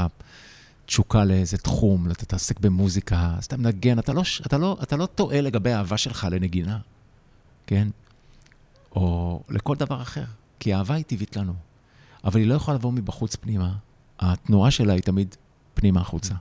[0.86, 5.06] תשוקה לאיזה תחום, אתה תתעסק במוזיקה, אז אתה מנגן, אתה לא, אתה, לא, אתה לא
[5.06, 6.78] טועה לגבי האהבה שלך לנגינה,
[7.66, 7.88] כן?
[8.92, 10.24] או לכל דבר אחר,
[10.60, 11.54] כי האהבה היא טבעית לנו,
[12.24, 13.74] אבל היא לא יכולה לבוא מבחוץ פנימה.
[14.20, 15.36] התנועה שלה היא תמיד
[15.74, 16.34] פנימה החוצה.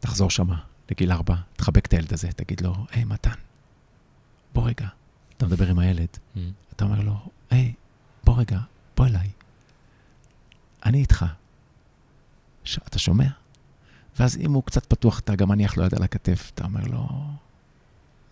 [0.00, 0.56] תחזור שמה,
[0.90, 3.30] לגיל ארבע, תחבק את הילד הזה, תגיד לו, היי, מתן,
[4.54, 4.86] בוא רגע.
[5.36, 6.38] אתה מדבר עם הילד, mm.
[6.72, 7.14] אתה אומר לו,
[7.50, 7.72] היי,
[8.24, 8.58] בוא רגע,
[8.96, 9.30] בוא אליי.
[10.84, 11.26] אני איתך.
[12.64, 12.78] ש...
[12.78, 13.28] אתה שומע?
[14.18, 17.08] ואז אם הוא קצת פתוח, אתה גם מניח לו יד על הכתף, אתה אומר לו,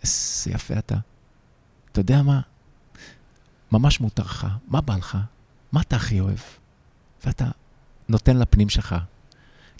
[0.02, 0.96] איזה יפה אתה.
[1.92, 2.40] אתה יודע מה?
[3.72, 5.18] ממש מותר לך, מה בא לך?
[5.72, 6.38] מה אתה הכי אוהב?
[7.24, 7.44] ואתה
[8.08, 8.96] נותן לפנים שלך.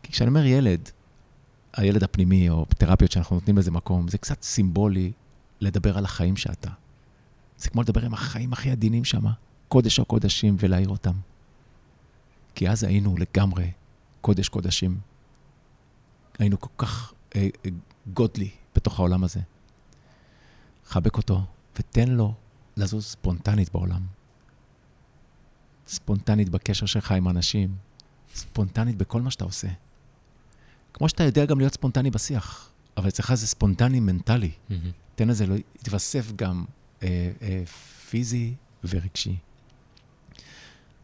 [0.02, 0.88] כי כשאני אומר ילד,
[1.72, 5.12] הילד הפנימי, או תרפיות שאנחנו נותנים לזה מקום, זה קצת סימבולי
[5.60, 6.70] לדבר על החיים שאתה.
[7.64, 9.22] זה כמו לדבר עם החיים הכי עדינים שם,
[9.68, 11.14] קודש הקודשים, ולהעיר אותם.
[12.54, 13.70] כי אז היינו לגמרי
[14.20, 14.98] קודש קודשים.
[16.38, 17.70] היינו כל כך אה, אה,
[18.14, 19.40] גודלי בתוך העולם הזה.
[20.86, 21.42] חבק אותו
[21.78, 22.34] ותן לו
[22.76, 24.02] לזוז ספונטנית בעולם.
[25.86, 27.76] ספונטנית בקשר שלך עם אנשים,
[28.34, 29.68] ספונטנית בכל מה שאתה עושה.
[30.92, 34.50] כמו שאתה יודע גם להיות ספונטני בשיח, אבל אצלך זה ספונטני מנטלי.
[34.50, 34.72] Mm-hmm.
[35.14, 36.64] תן לזה, לא יתווסף גם
[37.04, 37.66] אה, אה,
[38.10, 39.36] פיזי ורגשי.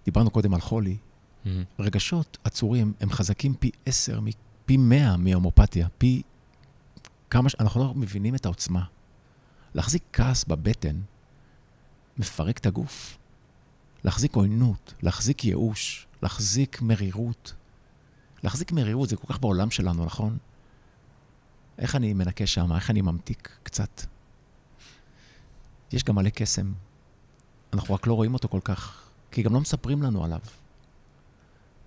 [0.04, 0.96] דיברנו קודם על חולי.
[0.96, 1.48] Mm-hmm.
[1.78, 4.20] רגשות עצורים הם חזקים פי עשר,
[4.66, 6.22] פי מאה מהומופתיה, פי
[7.30, 7.54] כמה ש...
[7.60, 8.84] אנחנו לא מבינים את העוצמה.
[9.74, 11.00] להחזיק כעס בבטן
[12.18, 13.18] מפרק את הגוף.
[14.04, 17.54] להחזיק עוינות, להחזיק ייאוש, להחזיק מרירות.
[18.42, 20.38] להחזיק מרירות זה כל כך בעולם שלנו, נכון?
[21.78, 22.72] איך אני מנקה שם?
[22.72, 24.02] איך אני ממתיק קצת?
[25.92, 26.72] יש גם מלא קסם.
[27.72, 30.40] אנחנו רק לא רואים אותו כל כך, כי גם לא מספרים לנו עליו.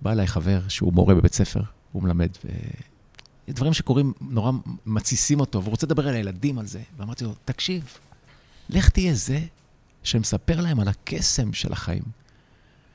[0.02, 2.50] בא אליי חבר שהוא מורה בבית ספר, הוא מלמד, ו...
[3.50, 4.52] דברים שקורים, נורא
[4.86, 6.82] מתסיסים אותו, והוא רוצה לדבר על הילדים על זה.
[6.98, 7.98] ואמרתי לו, תקשיב,
[8.70, 9.40] לך תהיה זה
[10.04, 12.04] שמספר להם על הקסם של החיים,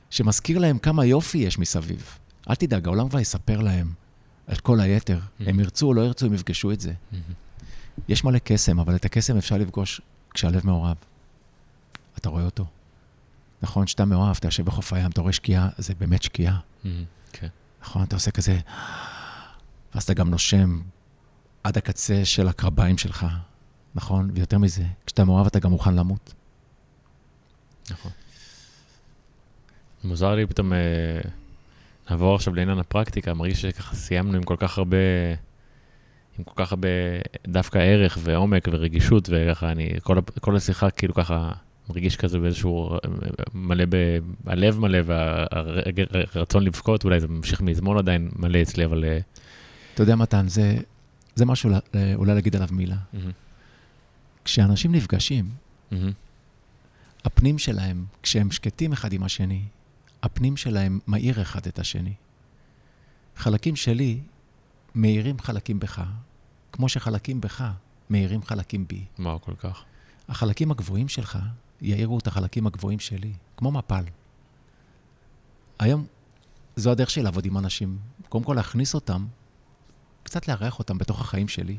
[0.09, 2.17] שמזכיר להם כמה יופי יש מסביב.
[2.49, 3.93] אל תדאג, העולם כבר יספר להם
[4.51, 5.19] את כל היתר.
[5.19, 5.49] Mm-hmm.
[5.49, 6.91] הם ירצו או לא ירצו, הם יפגשו את זה.
[6.91, 7.33] Mm-hmm.
[8.07, 10.01] יש מלא קסם, אבל את הקסם אפשר לפגוש
[10.33, 10.95] כשהלב מעורב.
[12.17, 12.65] אתה רואה אותו.
[13.61, 16.59] נכון, כשאתה מאוהב, אתה יושב בחוף הים, אתה רואה שקיעה, זה באמת שקיעה.
[16.59, 16.87] Mm-hmm.
[17.33, 17.47] כן.
[17.81, 18.59] נכון, אתה עושה כזה,
[19.93, 20.81] ואז אתה גם נושם
[21.63, 23.25] עד הקצה של הקרביים שלך,
[23.95, 24.31] נכון?
[24.33, 26.33] ויותר מזה, כשאתה מאוהב אתה גם מוכן למות.
[27.91, 28.11] נכון.
[30.03, 30.79] מוזר לי פתאום אה,
[32.09, 34.97] לעבור עכשיו לעניין הפרקטיקה, מרגיש שככה סיימנו עם כל כך הרבה,
[36.39, 36.87] עם כל כך הרבה
[37.47, 41.51] דווקא ערך ועומק ורגישות, וככה אני, כל, כל השיחה כאילו ככה
[41.89, 42.97] מרגיש כזה באיזשהו,
[43.53, 43.95] מלא, ב,
[44.45, 49.03] הלב מלא והרצון לבכות, אולי זה ממשיך מזמון עדיין מלא אצלי, אבל...
[49.03, 49.19] אה,
[49.93, 50.77] אתה יודע, מתן, זה,
[51.35, 51.69] זה משהו
[52.15, 52.95] אולי להגיד עליו מילה.
[52.95, 53.17] Mm-hmm.
[54.45, 55.49] כשאנשים נפגשים,
[55.91, 55.95] mm-hmm.
[57.25, 59.61] הפנים שלהם, כשהם שקטים אחד עם השני,
[60.23, 62.13] הפנים שלהם מאיר אחד את השני.
[63.35, 64.19] חלקים שלי
[64.95, 66.03] מאירים חלקים בך,
[66.71, 67.71] כמו שחלקים בך
[68.09, 69.05] מאירים חלקים בי.
[69.17, 69.83] מה, כל כך?
[70.29, 71.39] החלקים הגבוהים שלך
[71.81, 74.03] יאירו את החלקים הגבוהים שלי, כמו מפל.
[75.79, 76.05] היום
[76.75, 77.97] זו הדרך שלי לעבוד עם אנשים.
[78.29, 79.25] קודם כל להכניס אותם,
[80.23, 81.77] קצת לארח אותם בתוך החיים שלי,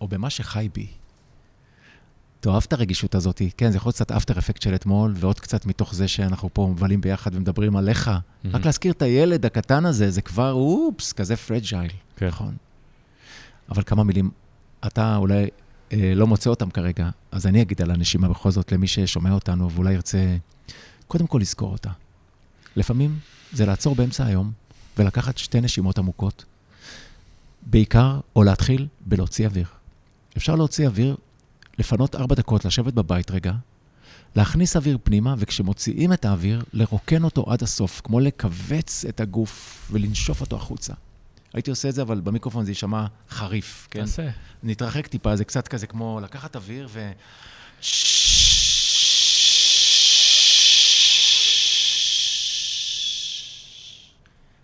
[0.00, 0.86] או במה שחי בי.
[2.40, 3.42] תאהב את הרגישות הזאת.
[3.56, 6.68] כן, זה יכול להיות קצת אפטר אפקט של אתמול, ועוד קצת מתוך זה שאנחנו פה
[6.72, 8.08] מבלים ביחד ומדברים עליך.
[8.08, 8.48] Mm-hmm.
[8.52, 12.28] רק להזכיר את הילד הקטן הזה, זה כבר, אופס, כזה פרג'ייל, כן.
[12.28, 12.56] נכון?
[13.70, 14.30] אבל כמה מילים,
[14.86, 15.48] אתה אולי
[15.92, 19.70] אה, לא מוצא אותם כרגע, אז אני אגיד על הנשימה בכל זאת למי ששומע אותנו
[19.70, 20.36] ואולי ירצה
[21.06, 21.90] קודם כל לזכור אותה.
[22.76, 23.18] לפעמים
[23.52, 24.52] זה לעצור באמצע היום
[24.98, 26.44] ולקחת שתי נשימות עמוקות,
[27.62, 29.66] בעיקר, או להתחיל בלהוציא אוויר.
[30.36, 31.16] אפשר להוציא אוויר
[31.78, 33.52] לפנות ארבע דקות, לשבת בבית רגע,
[34.36, 40.40] להכניס אוויר פנימה, וכשמוציאים את האוויר, לרוקן אותו עד הסוף, כמו לכווץ את הגוף ולנשוף
[40.40, 40.94] אותו החוצה.
[41.54, 44.00] הייתי עושה את זה, אבל במיקרופון זה יישמע חריף, כן?
[44.00, 44.30] תעשה.
[44.62, 47.12] נתרחק טיפה, זה קצת כזה כמו לקחת אוויר ו...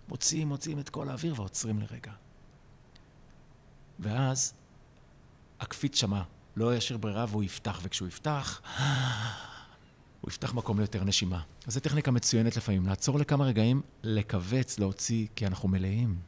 [0.09, 2.11] מוציאים, מוציאים את כל האוויר ועוצרים לרגע.
[3.99, 4.53] ואז
[5.59, 6.21] הקפיץ שמע,
[6.55, 8.61] לא ישאיר ברירה והוא יפתח, וכשהוא יפתח,
[10.21, 11.41] הוא יפתח מקום ליותר נשימה.
[11.67, 16.19] אז זו טכניקה מצוינת לפעמים, לעצור לכמה רגעים, לכווץ, להוציא, כי אנחנו מלאים.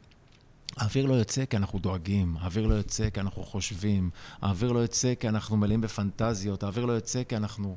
[0.76, 4.10] האוויר לא יוצא כי אנחנו דואגים, האוויר לא יוצא כי אנחנו חושבים,
[4.42, 7.76] האוויר לא יוצא כי אנחנו מלאים בפנטזיות, האוויר לא יוצא כי אנחנו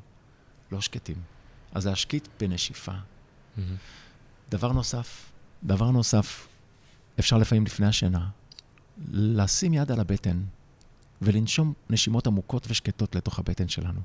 [0.72, 1.18] לא שקטים.
[1.72, 2.92] אז להשקיט בנשיפה.
[2.92, 3.62] Mm-hmm.
[4.50, 5.32] דבר נוסף,
[5.64, 6.48] דבר נוסף,
[7.20, 8.30] אפשר לפעמים לפני השינה,
[9.12, 10.44] לשים יד על הבטן
[11.22, 14.00] ולנשום נשימות עמוקות ושקטות לתוך הבטן שלנו.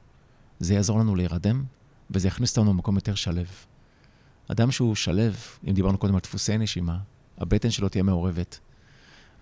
[0.60, 1.64] זה יעזור לנו להירדם,
[2.10, 3.48] וזה יכניס אותנו למקום יותר שלב.
[4.48, 5.36] אדם שהוא שלב,
[5.68, 6.98] אם דיברנו קודם על דפוסי נשימה,
[7.38, 8.60] הבטן שלו תהיה מעורבת.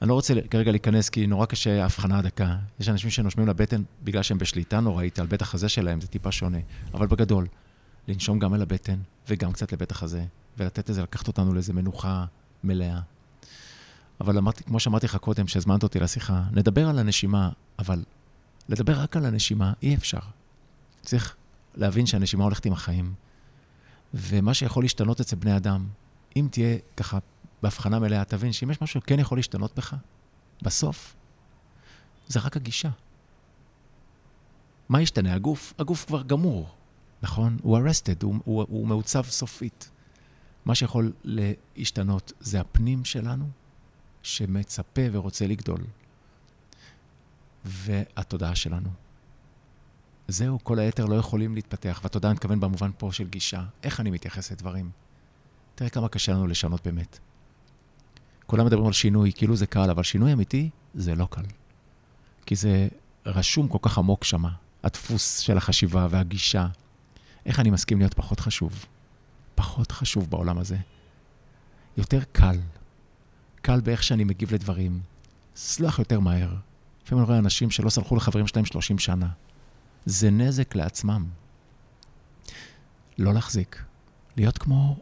[0.02, 2.56] אני לא רוצה כרגע להיכנס, כי נורא קשה ההבחנה הדקה.
[2.80, 6.58] יש אנשים שנושמים לבטן בגלל שהם בשליטה נוראית על בית החזה שלהם, זה טיפה שונה.
[6.94, 7.46] אבל בגדול,
[8.08, 10.24] לנשום גם אל הבטן וגם קצת לבית החזה,
[10.58, 12.24] ולתת לזה, לקחת אותנו לאיזה מנוחה
[12.64, 13.00] מלאה.
[14.20, 18.04] אבל אמרתי, כמו שאמרתי לך קודם, שהזמנת אותי לשיחה, נדבר על הנשימה, אבל
[18.68, 20.20] לדבר רק על הנשימה אי אפשר.
[21.02, 21.36] צריך
[21.74, 23.12] להבין שהנשימה הולכת עם החיים.
[24.14, 25.86] ומה שיכול להשתנות אצל בני אדם,
[26.36, 27.18] אם תהיה ככה
[27.62, 29.94] בהבחנה מלאה, תבין שאם יש משהו שכן יכול להשתנות בך,
[30.62, 31.16] בסוף,
[32.28, 32.90] זה רק הגישה.
[34.88, 35.34] מה ישתנה?
[35.34, 36.68] הגוף, הגוף כבר גמור,
[37.22, 37.56] נכון?
[37.62, 39.90] הוא arrested, הוא, הוא, הוא מעוצב סופית.
[40.64, 43.48] מה שיכול להשתנות זה הפנים שלנו,
[44.22, 45.80] שמצפה ורוצה לגדול,
[47.64, 48.90] והתודעה שלנו.
[50.28, 54.10] זהו, כל היתר לא יכולים להתפתח, והתודעה, אני מתכוון במובן פה של גישה, איך אני
[54.10, 54.90] מתייחס לדברים.
[55.74, 57.18] תראה כמה קשה לנו לשנות באמת.
[58.48, 61.42] כולם מדברים על שינוי, כאילו זה קל, אבל שינוי אמיתי זה לא קל.
[62.46, 62.88] כי זה
[63.26, 64.50] רשום כל כך עמוק שמה,
[64.82, 66.66] הדפוס של החשיבה והגישה.
[67.46, 68.84] איך אני מסכים להיות פחות חשוב?
[69.54, 70.76] פחות חשוב בעולם הזה.
[71.96, 72.58] יותר קל.
[73.62, 75.00] קל באיך שאני מגיב לדברים.
[75.56, 76.54] סלח יותר מהר.
[77.04, 79.28] לפעמים אני רואה אנשים שלא סלחו לחברים שלהם 30 שנה.
[80.06, 81.26] זה נזק לעצמם.
[83.18, 83.82] לא להחזיק.
[84.36, 84.96] להיות כמו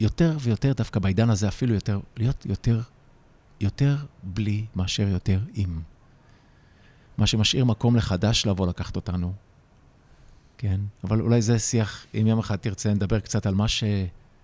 [0.00, 2.80] יותר ויותר, דווקא בעידן הזה אפילו יותר, להיות יותר,
[3.60, 5.80] יותר בלי מאשר יותר עם.
[7.18, 9.32] מה שמשאיר מקום לחדש לבוא לקחת אותנו.
[10.58, 13.84] כן, אבל אולי זה שיח, אם יום אחד תרצה, נדבר קצת על מה ש...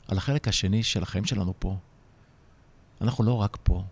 [0.09, 1.77] על החלק השני של החיים שלנו פה.
[3.01, 3.85] אנחנו לא רק פה.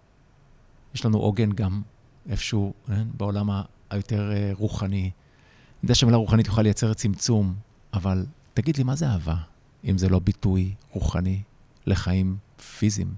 [0.95, 1.83] יש לנו עוגן גם
[2.29, 3.09] איפשהו, כן?
[3.17, 3.51] בעולם
[3.91, 5.01] היותר אה, רוחני.
[5.01, 5.11] אני
[5.83, 7.55] יודע שמילה רוחנית יכולה לייצר צמצום,
[7.95, 9.37] אבל תגיד לי, מה זה אהבה,
[9.85, 11.43] אם זה לא ביטוי רוחני
[11.87, 12.37] לחיים
[12.79, 13.15] פיזיים.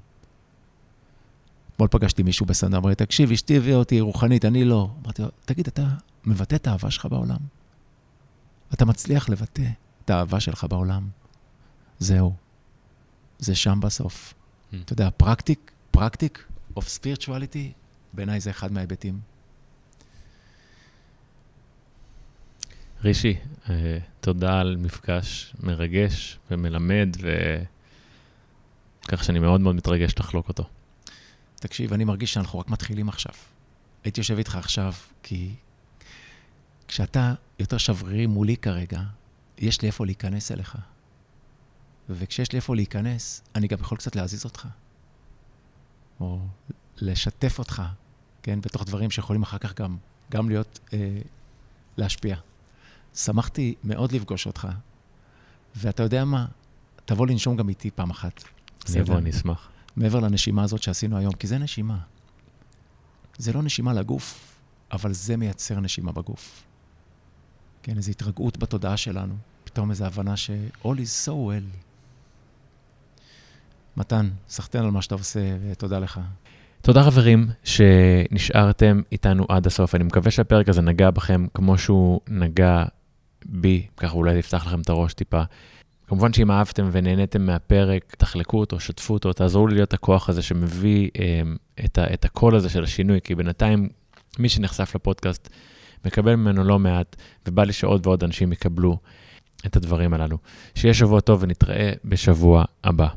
[1.74, 4.90] אתמול פגשתי מישהו בסנדרה, אמר לי, תקשיב, אשתי הביאה אותי רוחנית, אני לא.
[5.02, 5.88] אמרתי לו, תגיד, אתה
[6.24, 7.38] מבטא את האהבה שלך בעולם?
[8.74, 9.68] אתה מצליח לבטא
[10.04, 11.08] את האהבה שלך בעולם?
[11.98, 12.34] זהו.
[13.38, 14.34] זה שם בסוף.
[14.34, 14.76] Mm.
[14.84, 16.44] אתה יודע, פרקטיק, פרקטיק
[16.78, 17.72] of spirituality,
[18.12, 19.20] בעיניי זה אחד מההיבטים.
[23.04, 23.36] רישי,
[23.70, 27.28] אה, תודה על מפגש מרגש ומלמד ו...
[29.08, 30.64] כך שאני מאוד מאוד מתרגש לחלוק אותו.
[31.56, 33.34] תקשיב, אני מרגיש שאנחנו רק מתחילים עכשיו.
[34.04, 34.92] הייתי יושב איתך עכשיו,
[35.22, 35.54] כי
[36.88, 39.00] כשאתה יותר שברירי מולי כרגע,
[39.58, 40.78] יש לי איפה להיכנס אליך.
[42.08, 44.68] וכשיש לי איפה להיכנס, אני גם יכול קצת להזיז אותך.
[46.20, 46.40] או
[46.96, 47.82] לשתף אותך,
[48.42, 49.96] כן, בתוך דברים שיכולים אחר כך גם,
[50.30, 51.18] גם להיות, אה,
[51.96, 52.36] להשפיע.
[53.14, 54.68] שמחתי מאוד לפגוש אותך,
[55.76, 56.46] ואתה יודע מה?
[57.04, 58.44] תבוא לנשום גם איתי פעם אחת.
[58.92, 59.68] אני אבוא, אני אשמח.
[59.96, 61.98] מעבר לנשימה הזאת שעשינו היום, כי זה נשימה.
[63.38, 64.58] זה לא נשימה לגוף,
[64.92, 66.64] אבל זה מייצר נשימה בגוף.
[67.82, 71.76] כן, איזו התרגעות בתודעה שלנו, פתאום איזו הבנה ש-all is so well.
[73.96, 76.20] מתן, סחטיין על מה שאתה עושה, ותודה לך.
[76.82, 79.94] תודה חברים שנשארתם איתנו עד הסוף.
[79.94, 82.84] אני מקווה שהפרק הזה נגע בכם כמו שהוא נגע
[83.44, 85.42] בי, ככה אולי יפתח לכם את הראש טיפה.
[86.14, 91.10] כמובן שאם אהבתם ונהניתם מהפרק, תחלקו אותו, שתפו אותו, תעזרו לי להיות הכוח הזה שמביא
[91.18, 91.42] אה,
[91.84, 93.88] את, ה, את הקול הזה של השינוי, כי בינתיים
[94.38, 95.48] מי שנחשף לפודקאסט
[96.04, 97.16] מקבל ממנו לא מעט,
[97.48, 98.98] ובא לי שעוד ועוד אנשים יקבלו
[99.66, 100.38] את הדברים הללו.
[100.74, 103.08] שיהיה שבוע טוב ונתראה בשבוע הבא.